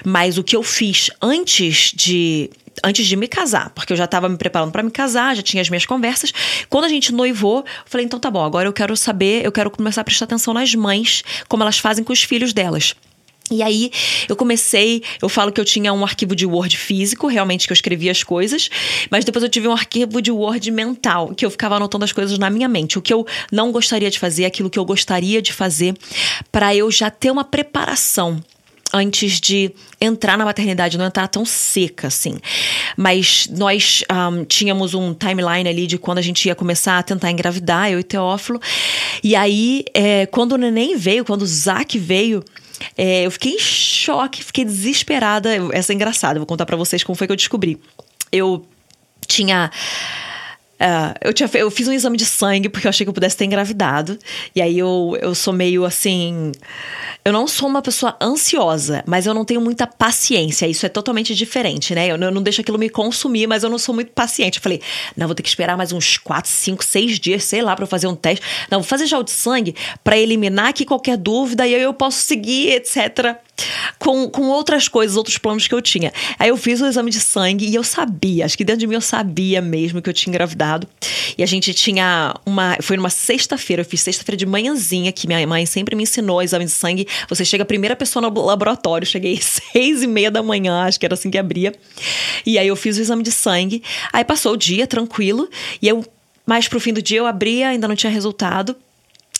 Mas 0.06 0.38
o 0.38 0.44
que 0.44 0.56
eu 0.56 0.64
fiz 0.64 1.10
antes 1.22 1.92
de 1.94 2.50
antes 2.84 3.08
de 3.08 3.16
me 3.16 3.28
casar, 3.28 3.72
porque 3.72 3.92
eu 3.92 3.98
já 3.98 4.06
estava 4.06 4.30
me 4.30 4.38
preparando 4.38 4.72
para 4.72 4.84
me 4.84 4.92
casar, 4.92 5.36
já 5.36 5.42
tinha 5.42 5.62
as 5.62 5.70
minhas 5.70 5.86
conversas. 5.86 6.32
Quando 6.70 6.86
a 6.86 6.90
gente 6.90 7.12
noivou, 7.12 7.60
eu 7.60 7.66
falei: 7.86 8.06
"Então 8.06 8.20
tá 8.20 8.30
bom, 8.30 8.44
agora 8.44 8.68
eu 8.68 8.74
quero 8.74 8.96
saber, 8.96 9.44
eu 9.46 9.52
quero 9.52 9.70
começar 9.72 10.02
a 10.02 10.04
prestar 10.04 10.26
atenção 10.26 10.54
nas 10.54 10.74
mães, 10.76 11.24
como 11.48 11.64
elas 11.64 11.80
fazem 11.80 12.04
com 12.04 12.14
os 12.14 12.24
filhos 12.24 12.54
delas". 12.54 12.96
E 13.50 13.64
aí 13.64 13.92
eu 14.28 14.36
comecei, 14.36 15.02
eu 15.22 15.30
falo 15.30 15.52
que 15.52 15.62
eu 15.62 15.66
tinha 15.66 15.94
um 15.94 16.04
arquivo 16.04 16.36
de 16.36 16.46
Word 16.46 16.78
físico, 16.78 17.28
realmente 17.28 17.66
que 17.66 17.72
eu 17.72 17.76
escrevia 17.76 18.12
as 18.12 18.22
coisas, 18.24 18.70
mas 19.10 19.24
depois 19.24 19.42
eu 19.44 19.50
tive 19.50 19.68
um 19.68 19.72
arquivo 19.72 20.22
de 20.22 20.32
Word 20.32 20.70
mental, 20.70 21.30
que 21.30 21.46
eu 21.46 21.52
ficava 21.52 21.76
anotando 21.76 22.04
as 22.04 22.12
coisas 22.12 22.38
na 22.38 22.50
minha 22.50 22.68
mente, 22.68 22.98
o 22.98 23.02
que 23.02 23.14
eu 23.14 23.26
não 23.52 23.72
gostaria 23.72 24.10
de 24.10 24.20
fazer, 24.20 24.46
aquilo 24.46 24.70
que 24.70 24.78
eu 24.78 24.84
gostaria 24.84 25.42
de 25.42 25.54
fazer, 25.54 25.96
para 26.52 26.76
eu 26.76 26.92
já 26.92 27.10
ter 27.10 27.32
uma 27.32 27.44
preparação 27.44 28.44
antes 28.94 29.40
de 29.40 29.72
entrar 30.00 30.38
na 30.38 30.46
maternidade, 30.46 30.98
não 30.98 31.06
entrar 31.06 31.28
tão 31.28 31.46
seca 31.46 32.08
assim. 32.08 32.38
Mas 32.96 33.48
nós 33.52 34.04
um, 34.10 34.46
tínhamos 34.46 34.94
um 34.94 35.14
timeline 35.14 35.68
ali 35.68 35.88
de 35.88 35.98
quando 35.98 36.20
a 36.20 36.22
gente 36.22 36.46
ia 36.48 36.56
começar 36.56 36.98
a 36.98 37.04
tentar 37.04 37.32
engravidar, 37.32 37.92
eu 37.92 38.00
e 38.00 38.04
Teófilo. 38.04 38.60
E 39.24 39.36
aí, 39.36 39.84
é, 39.94 40.26
quando 40.26 40.54
o 40.54 40.58
neném 40.58 40.96
veio, 40.96 41.26
quando 41.26 41.42
o 41.42 41.48
Zac 41.48 41.98
veio, 41.98 42.44
é, 42.98 43.26
eu 43.26 43.32
fiquei 43.32 43.54
em 43.54 43.60
choque, 43.60 44.44
fiquei 44.44 44.66
desesperada. 44.66 45.50
Essa 45.72 45.94
é 45.94 45.96
engraçada, 45.96 46.40
vou 46.40 46.46
contar 46.46 46.66
para 46.66 46.78
vocês 46.78 47.04
como 47.04 47.16
foi 47.16 47.28
que 47.28 47.34
eu 47.34 47.38
descobri. 47.38 47.80
Eu 48.32 48.66
tinha 49.28 49.72
Uh, 50.80 51.18
eu, 51.22 51.34
tinha, 51.34 51.50
eu 51.56 51.72
fiz 51.72 51.88
um 51.88 51.92
exame 51.92 52.18
de 52.18 52.26
sangue 52.26 52.70
porque 52.70 52.86
eu 52.86 52.90
achei 52.90 53.04
que 53.04 53.10
eu 53.10 53.14
pudesse 53.14 53.36
ter 53.36 53.46
engravidado. 53.46 54.18
E 54.56 54.62
aí 54.62 54.78
eu, 54.78 55.18
eu 55.20 55.34
sou 55.34 55.52
meio 55.52 55.84
assim. 55.86 56.52
Eu 57.26 57.34
não 57.34 57.48
sou 57.48 57.68
uma 57.68 57.82
pessoa 57.82 58.16
ansiosa, 58.22 59.04
mas 59.08 59.26
eu 59.26 59.34
não 59.34 59.44
tenho 59.44 59.60
muita 59.60 59.88
paciência. 59.88 60.68
Isso 60.68 60.86
é 60.86 60.90
totalmente 60.90 61.34
diferente, 61.34 61.96
né? 61.96 62.08
Eu 62.08 62.18
não, 62.18 62.28
eu 62.28 62.32
não 62.32 62.44
deixo 62.44 62.62
aquilo 62.62 62.78
me 62.78 62.90
consumir, 62.90 63.48
mas 63.48 63.64
eu 63.64 63.70
não 63.70 63.80
sou 63.80 63.94
muito 63.94 64.12
paciente. 64.12 64.58
Eu 64.58 64.64
falei, 64.64 64.82
não, 65.16 65.28
vou 65.28 65.36
ter 65.36 65.44
que 65.44 65.50
esperar 65.50 65.76
mais 65.76 65.92
uns 65.92 66.18
4, 66.18 66.50
5, 66.50 66.84
6 66.84 67.20
dias, 67.20 67.44
sei 67.44 67.62
lá, 67.62 67.76
pra 67.76 67.88
fazer 67.88 68.08
um 68.08 68.16
teste. 68.16 68.46
Não, 68.70 68.80
vou 68.80 68.88
fazer 68.88 69.08
já 69.08 69.18
o 69.18 69.24
de 69.24 69.32
sangue 69.32 69.76
para 70.04 70.18
eliminar 70.18 70.68
aqui 70.68 70.86
qualquer 70.86 71.18
dúvida 71.18 71.68
e 71.68 71.74
aí 71.74 71.82
eu 71.82 71.94
posso 71.94 72.20
seguir, 72.20 72.74
etc 72.74 73.47
com, 74.00 74.30
com 74.30 74.44
outras 74.50 74.88
coisas, 74.88 75.18
outros 75.18 75.38
planos 75.38 75.68
que 75.68 75.74
eu 75.74 75.82
tinha. 75.82 76.14
Aí 76.38 76.50
eu 76.50 76.58
fiz 76.58 76.82
o 76.82 76.86
exame 76.86 77.12
de 77.12 77.20
sangue 77.20 77.66
e 77.66 77.76
eu 77.76 77.84
sabia, 77.84 78.46
acho 78.46 78.58
que 78.58 78.64
dentro 78.64 78.80
de 78.80 78.88
mim 78.88 78.96
eu 78.96 79.02
sabia 79.02 79.62
mesmo 79.62 80.02
que 80.02 80.10
eu 80.10 80.14
tinha 80.14 80.32
engravidado. 80.32 80.88
E 81.38 81.44
a 81.44 81.46
gente 81.46 81.74
tinha 81.74 82.36
uma. 82.46 82.78
Foi 82.82 82.98
numa 82.98 83.10
sexta-feira, 83.10 83.82
eu 83.82 83.86
fiz 83.86 84.02
sexta-feira 84.02 84.38
de 84.38 84.46
manhãzinha, 84.46 85.12
que 85.12 85.28
minha 85.28 85.46
mãe 85.46 85.66
sempre 85.66 85.96
me 85.96 86.04
ensinou 86.04 86.42
exame 86.42 86.66
de 86.66 86.72
sangue. 86.72 87.08
Você 87.30 87.44
chega 87.44 87.64
a 87.64 87.66
primeira 87.66 87.96
pessoa 87.96 88.22
no 88.22 88.42
laboratório, 88.42 89.06
cheguei 89.06 89.40
seis 89.42 90.04
e 90.04 90.08
meia 90.08 90.32
da 90.32 90.42
manhã, 90.42 90.84
acho 90.84 91.00
que 91.00 91.06
era 91.06 91.16
assim 91.16 91.30
que 91.30 91.38
abria. 91.38 91.74
E 92.46 92.58
aí 92.58 92.68
eu 92.68 92.76
fiz 92.76 92.98
o 92.98 93.02
exame 93.02 93.24
de 93.24 93.32
sangue. 93.32 93.84
Aí 94.12 94.24
passou 94.24 94.54
o 94.54 94.58
dia 94.58 94.88
tranquilo, 94.88 95.50
e 95.82 95.88
eu 95.88 96.06
mais 96.46 96.68
pro 96.68 96.80
fim 96.80 96.94
do 96.94 97.02
dia 97.02 97.20
eu 97.20 97.28
abria, 97.28 97.68
ainda 97.70 97.88
não 97.88 97.96
tinha 97.96 98.12
resultado. 98.12 98.76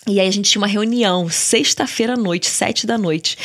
E 0.08 0.22
aí 0.22 0.28
a 0.28 0.32
gente 0.32 0.50
tinha 0.50 0.62
uma 0.62 0.68
reunião, 0.68 1.30
sexta-feira 1.30 2.14
à 2.14 2.18
noite, 2.18 2.48
sete 2.48 2.88
da 2.88 2.98
noite. 2.98 3.38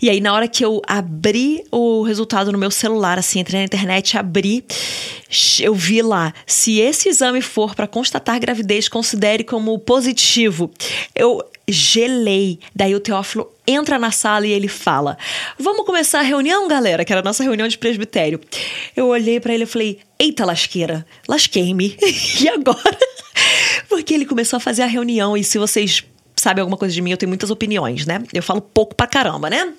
E 0.00 0.10
aí 0.10 0.20
na 0.20 0.34
hora 0.34 0.48
que 0.48 0.64
eu 0.64 0.82
abri 0.86 1.64
o 1.70 2.02
resultado 2.02 2.50
no 2.50 2.58
meu 2.58 2.72
celular, 2.72 3.18
assim, 3.18 3.38
entrei 3.38 3.60
na 3.60 3.66
internet, 3.66 4.18
abri, 4.18 4.64
eu 5.60 5.74
vi 5.74 6.02
lá, 6.02 6.34
se 6.44 6.80
esse 6.80 7.08
exame 7.08 7.40
for 7.40 7.74
para 7.76 7.86
constatar 7.86 8.40
gravidez, 8.40 8.88
considere 8.88 9.44
como 9.44 9.78
positivo. 9.78 10.72
Eu 11.14 11.40
gelei. 11.68 12.58
Daí 12.74 12.94
o 12.94 13.00
Teófilo 13.00 13.48
entra 13.66 13.98
na 13.98 14.10
sala 14.10 14.46
e 14.46 14.50
ele 14.50 14.68
fala: 14.68 15.16
Vamos 15.58 15.86
começar 15.86 16.18
a 16.18 16.22
reunião, 16.22 16.66
galera? 16.68 17.04
Que 17.04 17.12
era 17.12 17.20
a 17.20 17.24
nossa 17.24 17.42
reunião 17.42 17.68
de 17.68 17.78
presbitério. 17.78 18.40
Eu 18.96 19.06
olhei 19.06 19.38
para 19.38 19.54
ele 19.54 19.64
e 19.64 19.66
falei: 19.66 20.00
Eita, 20.18 20.44
lasqueira, 20.44 21.06
lasquei-me. 21.28 21.96
e 22.40 22.48
agora? 22.48 22.98
Porque 23.88 24.14
ele 24.14 24.24
começou 24.24 24.56
a 24.56 24.60
fazer 24.60 24.82
a 24.82 24.86
reunião 24.86 25.36
e 25.36 25.44
se 25.44 25.58
vocês 25.58 26.04
sabem 26.36 26.60
alguma 26.60 26.76
coisa 26.76 26.94
de 26.94 27.00
mim, 27.00 27.10
eu 27.10 27.16
tenho 27.16 27.28
muitas 27.28 27.50
opiniões, 27.50 28.06
né? 28.06 28.22
Eu 28.32 28.42
falo 28.42 28.60
pouco 28.60 28.94
pra 28.94 29.06
caramba, 29.06 29.48
né? 29.48 29.72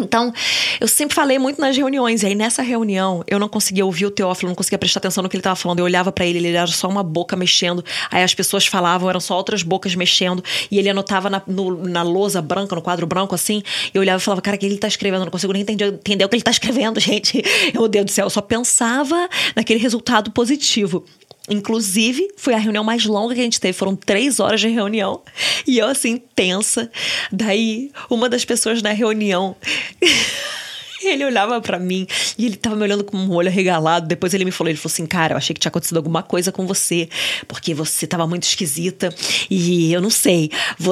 Então, 0.00 0.32
eu 0.80 0.88
sempre 0.88 1.14
falei 1.14 1.38
muito 1.38 1.60
nas 1.60 1.76
reuniões, 1.76 2.22
e 2.22 2.26
aí 2.26 2.34
nessa 2.34 2.62
reunião 2.62 3.22
eu 3.26 3.38
não 3.38 3.48
conseguia 3.48 3.84
ouvir 3.84 4.06
o 4.06 4.10
Teófilo, 4.10 4.48
não 4.48 4.56
conseguia 4.56 4.78
prestar 4.78 5.00
atenção 5.00 5.22
no 5.22 5.28
que 5.28 5.36
ele 5.36 5.40
estava 5.40 5.54
falando. 5.54 5.80
Eu 5.80 5.84
olhava 5.84 6.10
para 6.10 6.24
ele, 6.24 6.38
ele 6.38 6.56
era 6.56 6.66
só 6.66 6.88
uma 6.88 7.02
boca 7.02 7.36
mexendo, 7.36 7.84
aí 8.10 8.22
as 8.22 8.34
pessoas 8.34 8.66
falavam, 8.66 9.10
eram 9.10 9.20
só 9.20 9.36
outras 9.36 9.62
bocas 9.62 9.94
mexendo, 9.94 10.42
e 10.70 10.78
ele 10.78 10.88
anotava 10.88 11.28
na, 11.28 11.42
no, 11.46 11.86
na 11.86 12.02
lousa 12.02 12.40
branca, 12.40 12.74
no 12.74 12.80
quadro 12.80 13.06
branco 13.06 13.34
assim, 13.34 13.62
eu 13.92 14.00
olhava 14.00 14.20
e 14.20 14.24
falava, 14.24 14.40
cara, 14.40 14.56
o 14.56 14.60
que 14.60 14.64
ele 14.64 14.78
tá 14.78 14.88
escrevendo? 14.88 15.20
Eu 15.20 15.26
não 15.26 15.32
consigo 15.32 15.52
nem 15.52 15.60
entender, 15.60 15.88
entender 15.88 16.24
o 16.24 16.28
que 16.28 16.36
ele 16.36 16.42
tá 16.42 16.50
escrevendo, 16.52 16.98
gente. 16.98 17.42
Meu 17.74 17.86
Deus 17.86 18.06
do 18.06 18.10
céu, 18.10 18.26
eu 18.26 18.30
só 18.30 18.40
pensava 18.40 19.28
naquele 19.54 19.78
resultado 19.78 20.30
positivo. 20.30 21.04
Inclusive, 21.48 22.28
foi 22.36 22.54
a 22.54 22.58
reunião 22.58 22.84
mais 22.84 23.04
longa 23.04 23.34
que 23.34 23.40
a 23.40 23.44
gente 23.44 23.60
teve. 23.60 23.72
Foram 23.72 23.96
três 23.96 24.38
horas 24.38 24.60
de 24.60 24.68
reunião. 24.68 25.22
E 25.66 25.78
eu, 25.78 25.88
assim, 25.88 26.18
tensa. 26.34 26.90
Daí, 27.32 27.90
uma 28.08 28.28
das 28.28 28.44
pessoas 28.44 28.80
na 28.80 28.92
reunião. 28.92 29.56
Ele 31.12 31.24
olhava 31.24 31.60
para 31.60 31.78
mim 31.78 32.06
e 32.38 32.46
ele 32.46 32.56
tava 32.56 32.76
me 32.76 32.82
olhando 32.82 33.04
com 33.04 33.16
um 33.16 33.32
olho 33.32 33.48
arregalado. 33.48 34.06
Depois 34.06 34.32
ele 34.34 34.44
me 34.44 34.50
falou, 34.50 34.70
ele 34.70 34.78
falou 34.78 34.92
assim, 34.92 35.06
cara, 35.06 35.34
eu 35.34 35.36
achei 35.36 35.54
que 35.54 35.60
tinha 35.60 35.70
acontecido 35.70 35.96
alguma 35.96 36.22
coisa 36.22 36.52
com 36.52 36.66
você, 36.66 37.08
porque 37.48 37.74
você 37.74 38.06
tava 38.06 38.26
muito 38.26 38.44
esquisita 38.44 39.14
e 39.50 39.92
eu 39.92 40.00
não 40.00 40.10
sei, 40.10 40.50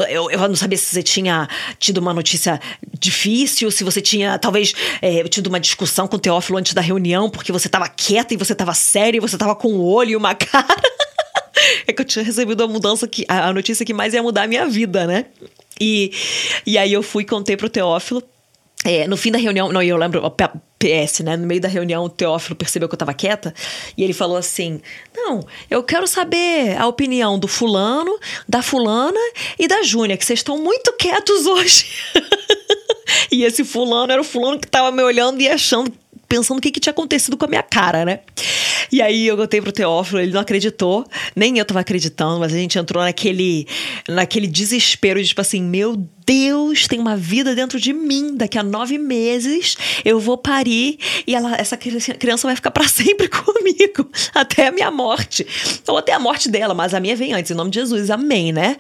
eu, 0.09 0.31
eu 0.31 0.49
não 0.49 0.57
sabia 0.57 0.77
se 0.77 0.87
você 0.87 1.03
tinha 1.03 1.49
tido 1.79 1.99
uma 1.99 2.12
notícia 2.12 2.61
difícil, 2.99 3.70
se 3.70 3.85
você 3.85 4.01
tinha 4.01 4.38
talvez 4.38 4.75
é, 5.01 5.25
tido 5.25 5.46
uma 5.46 5.61
discussão 5.61 6.07
com 6.07 6.16
o 6.16 6.20
Teófilo 6.20 6.59
antes 6.59 6.75
da 6.75 6.81
reunião, 6.81 7.31
porque 7.31 7.53
você 7.53 7.68
tava 7.68 7.88
quieta 7.88 8.35
e 8.35 8.37
você 8.37 8.55
tava 8.55 8.75
séria 8.75 9.18
e 9.18 9.20
você 9.20 9.38
tava 9.38 9.55
com 9.55 9.73
um 9.73 9.81
olho 9.81 10.11
e 10.11 10.16
uma 10.16 10.35
cara. 10.35 10.83
é 11.87 11.92
que 11.92 12.01
eu 12.01 12.07
tinha 12.07 12.25
recebido 12.25 12.62
a 12.62 12.68
mudança 12.68 13.07
que 13.07 13.25
a 13.29 13.53
notícia 13.53 13.85
que 13.85 13.94
mais 13.94 14.14
ia 14.14 14.23
mudar 14.23 14.44
a 14.44 14.46
minha 14.46 14.66
vida, 14.66 15.07
né? 15.07 15.27
E, 15.81 16.12
e 16.66 16.77
aí 16.77 16.92
eu 16.92 17.03
fui 17.03 17.25
contei 17.25 17.57
pro 17.57 17.70
Teófilo. 17.70 18.23
É, 18.85 19.07
no 19.07 19.16
fim 19.16 19.31
da 19.31 19.38
reunião, 19.38 19.71
não, 19.71 19.83
eu 19.83 19.97
lembro, 19.97 20.23
PS, 20.79 21.21
né? 21.21 21.37
No 21.37 21.47
meio 21.47 21.61
da 21.61 21.69
reunião, 21.69 22.05
o 22.05 22.09
Teófilo 22.09 22.57
percebeu 22.57 22.88
que 22.88 22.95
eu 22.95 22.99
tava 22.99 23.12
quieta 23.12 23.53
e 23.97 24.03
ele 24.03 24.14
falou 24.14 24.38
assim: 24.38 24.81
Não, 25.14 25.45
eu 25.71 25.83
quero 25.83 26.07
saber 26.07 26.79
a 26.79 26.87
opinião 26.87 27.38
do 27.38 27.47
fulano, 27.47 28.19
da 28.49 28.62
fulana 28.62 29.21
e 29.59 29.69
da 29.69 29.83
Júnia, 29.83 30.16
que 30.16 30.25
vocês 30.25 30.38
estão 30.38 30.57
muito 30.57 30.95
quietos 30.95 31.45
hoje. 31.45 31.87
e 33.31 33.45
esse 33.45 33.64
fulano 33.64 34.12
era 34.12 34.21
o 34.21 34.25
fulano 34.25 34.59
que 34.59 34.66
tava 34.66 34.90
me 34.90 35.03
olhando 35.03 35.43
e 35.43 35.49
achando 35.49 35.93
pensando 36.27 36.59
o 36.59 36.61
que, 36.61 36.71
que 36.71 36.79
tinha 36.79 36.93
acontecido 36.93 37.37
com 37.37 37.45
a 37.45 37.49
minha 37.49 37.62
cara, 37.62 38.05
né? 38.05 38.21
E 38.93 39.03
aí 39.03 39.27
eu 39.27 39.37
contei 39.37 39.61
pro 39.61 39.73
Teófilo, 39.73 40.21
ele 40.21 40.33
não 40.33 40.40
acreditou, 40.40 41.05
nem 41.35 41.59
eu 41.59 41.64
tava 41.64 41.81
acreditando, 41.81 42.38
mas 42.38 42.55
a 42.55 42.57
gente 42.57 42.79
entrou 42.79 43.03
naquele, 43.03 43.66
naquele 44.09 44.47
desespero 44.47 45.21
de 45.21 45.29
tipo 45.29 45.40
assim, 45.40 45.61
meu 45.61 45.97
Deus 45.97 46.20
tem 46.88 47.01
uma 47.01 47.16
vida 47.16 47.55
dentro 47.55 47.81
de 47.81 47.93
mim. 47.93 48.37
Daqui 48.37 48.59
a 48.59 48.62
nove 48.62 48.99
meses 48.99 49.77
eu 50.05 50.21
vou 50.21 50.37
parir 50.38 50.99
e 51.27 51.35
ela, 51.35 51.57
essa 51.57 51.77
criança 51.77 52.47
vai 52.47 52.55
ficar 52.55 52.71
para 52.71 52.87
sempre 52.88 53.29
comigo 53.29 54.09
até 54.35 54.69
a 54.69 54.73
minha 54.73 54.90
morte. 54.90 55.47
Ou 55.88 55.99
até 55.99 56.12
a 56.12 56.19
morte 56.19 56.49
dela, 56.49 56.75
mas 56.75 56.95
a 56.95 57.01
minha 57.01 57.16
vem 57.16 57.33
antes, 57.33 57.51
em 57.51 57.55
nome 57.55 57.71
de 57.71 57.81
Jesus, 57.81 58.11
amém, 58.11 58.53
né? 58.53 58.77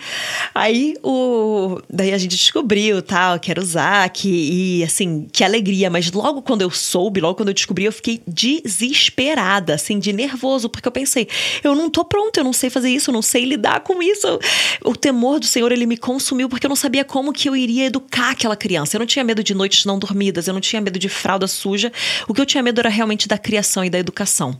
Aí 0.54 0.94
o. 1.02 1.80
Daí 1.88 2.12
a 2.12 2.18
gente 2.18 2.36
descobriu 2.36 3.02
tal, 3.02 3.38
que 3.38 3.50
era 3.50 3.60
o 3.60 3.64
Zac, 3.64 4.28
e 4.28 4.84
assim, 4.84 5.26
que 5.32 5.42
alegria. 5.42 5.90
Mas 5.90 6.10
logo 6.12 6.42
quando 6.42 6.62
eu 6.62 6.70
soube, 6.70 7.20
logo 7.20 7.34
quando 7.34 7.48
eu 7.48 7.54
descobri, 7.54 7.84
eu 7.84 7.92
fiquei 7.92 8.22
desesperada, 8.26 9.74
assim, 9.74 9.98
de 9.98 10.12
nervoso, 10.12 10.68
porque 10.68 10.86
eu 10.86 10.92
pensei, 10.92 11.28
eu 11.64 11.74
não 11.74 11.90
tô 11.90 12.04
pronta, 12.04 12.40
eu 12.40 12.44
não 12.44 12.52
sei 12.52 12.70
fazer 12.70 12.90
isso, 12.90 13.10
eu 13.10 13.14
não 13.14 13.22
sei 13.22 13.44
lidar 13.44 13.80
com 13.80 14.02
isso. 14.02 14.38
O 14.84 14.94
temor 14.94 15.40
do 15.40 15.46
Senhor, 15.46 15.72
ele 15.72 15.86
me 15.86 15.96
consumiu 15.96 16.48
porque 16.48 16.66
eu 16.66 16.68
não 16.68 16.76
sabia 16.76 17.04
como 17.04 17.32
que 17.40 17.48
eu 17.48 17.56
iria 17.56 17.86
educar 17.86 18.32
aquela 18.32 18.54
criança. 18.54 18.96
Eu 18.96 18.98
não 18.98 19.06
tinha 19.06 19.24
medo 19.24 19.42
de 19.42 19.54
noites 19.54 19.86
não 19.86 19.98
dormidas, 19.98 20.46
eu 20.46 20.52
não 20.52 20.60
tinha 20.60 20.78
medo 20.82 20.98
de 20.98 21.08
fralda 21.08 21.46
suja. 21.46 21.90
O 22.28 22.34
que 22.34 22.40
eu 22.40 22.44
tinha 22.44 22.62
medo 22.62 22.78
era 22.80 22.90
realmente 22.90 23.26
da 23.26 23.38
criação 23.38 23.82
e 23.82 23.88
da 23.88 23.98
educação. 23.98 24.54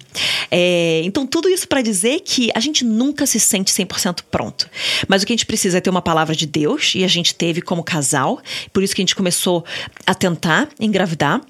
É, 0.50 1.02
então, 1.04 1.26
tudo 1.26 1.46
isso 1.50 1.68
para 1.68 1.82
dizer 1.82 2.20
que 2.20 2.50
a 2.54 2.60
gente 2.60 2.82
nunca 2.82 3.26
se 3.26 3.38
sente 3.38 3.70
100% 3.70 4.20
pronto. 4.30 4.66
Mas 5.06 5.22
o 5.22 5.26
que 5.26 5.34
a 5.34 5.36
gente 5.36 5.44
precisa 5.44 5.76
é 5.76 5.80
ter 5.82 5.90
uma 5.90 6.00
palavra 6.00 6.34
de 6.34 6.46
Deus, 6.46 6.94
e 6.94 7.04
a 7.04 7.08
gente 7.08 7.34
teve 7.34 7.60
como 7.60 7.84
casal, 7.84 8.40
por 8.72 8.82
isso 8.82 8.94
que 8.94 9.02
a 9.02 9.04
gente 9.04 9.14
começou 9.14 9.62
a 10.06 10.14
tentar 10.14 10.70
engravidar. 10.80 11.42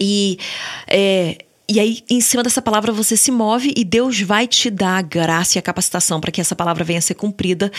E 0.00 0.38
é, 0.88 1.38
e 1.70 1.78
aí, 1.78 2.02
em 2.08 2.18
cima 2.18 2.42
dessa 2.42 2.62
palavra, 2.62 2.90
você 2.92 3.14
se 3.14 3.30
move 3.30 3.74
e 3.76 3.84
Deus 3.84 4.22
vai 4.22 4.46
te 4.46 4.70
dar 4.70 4.96
a 4.96 5.02
graça 5.02 5.56
e 5.56 5.60
a 5.60 5.62
capacitação 5.62 6.18
para 6.18 6.32
que 6.32 6.40
essa 6.40 6.56
palavra 6.56 6.82
venha 6.82 6.98
a 6.98 7.02
ser 7.02 7.12
cumprida 7.12 7.70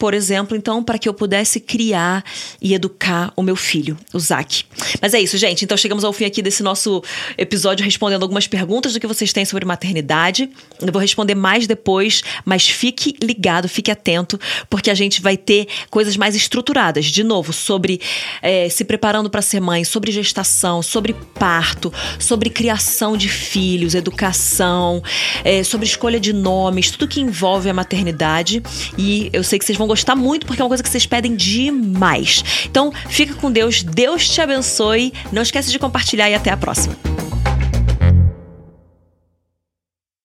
por 0.00 0.14
exemplo, 0.14 0.56
então, 0.56 0.82
para 0.82 0.98
que 0.98 1.06
eu 1.06 1.12
pudesse 1.12 1.60
criar 1.60 2.24
e 2.58 2.72
educar 2.72 3.34
o 3.36 3.42
meu 3.42 3.54
filho, 3.54 3.98
o 4.14 4.18
Zac. 4.18 4.64
Mas 4.98 5.12
é 5.12 5.20
isso, 5.20 5.36
gente. 5.36 5.62
Então, 5.62 5.76
chegamos 5.76 6.04
ao 6.04 6.12
fim 6.14 6.24
aqui 6.24 6.40
desse 6.40 6.62
nosso 6.62 7.04
episódio 7.36 7.84
respondendo 7.84 8.22
algumas 8.22 8.46
perguntas 8.46 8.94
do 8.94 8.98
que 8.98 9.06
vocês 9.06 9.30
têm 9.30 9.44
sobre 9.44 9.66
maternidade. 9.66 10.48
Eu 10.80 10.90
vou 10.90 11.02
responder 11.02 11.34
mais 11.34 11.66
depois, 11.66 12.22
mas 12.46 12.66
fique 12.66 13.14
ligado, 13.22 13.68
fique 13.68 13.90
atento, 13.90 14.40
porque 14.70 14.90
a 14.90 14.94
gente 14.94 15.20
vai 15.20 15.36
ter 15.36 15.68
coisas 15.90 16.16
mais 16.16 16.34
estruturadas, 16.34 17.04
de 17.04 17.22
novo, 17.22 17.52
sobre 17.52 18.00
é, 18.40 18.70
se 18.70 18.86
preparando 18.86 19.28
para 19.28 19.42
ser 19.42 19.60
mãe, 19.60 19.84
sobre 19.84 20.10
gestação, 20.10 20.80
sobre 20.80 21.14
parto, 21.34 21.92
sobre 22.18 22.48
criação 22.48 23.18
de 23.18 23.28
filhos, 23.28 23.94
educação, 23.94 25.02
é, 25.44 25.62
sobre 25.62 25.84
escolha 25.84 26.18
de 26.18 26.32
nomes, 26.32 26.90
tudo 26.90 27.06
que 27.06 27.20
envolve 27.20 27.68
a 27.68 27.74
maternidade. 27.74 28.62
E 28.96 29.28
eu 29.30 29.44
sei 29.44 29.58
que 29.58 29.66
vocês 29.66 29.76
vão 29.76 29.89
gostar 29.90 30.14
muito, 30.14 30.46
porque 30.46 30.62
é 30.62 30.64
uma 30.64 30.68
coisa 30.68 30.84
que 30.84 30.88
vocês 30.88 31.04
pedem 31.04 31.34
demais. 31.34 32.44
Então, 32.64 32.92
fica 33.08 33.34
com 33.34 33.50
Deus, 33.50 33.82
Deus 33.82 34.28
te 34.28 34.40
abençoe. 34.40 35.12
Não 35.32 35.42
esquece 35.42 35.70
de 35.70 35.78
compartilhar 35.80 36.30
e 36.30 36.34
até 36.34 36.50
a 36.50 36.56
próxima. 36.56 36.94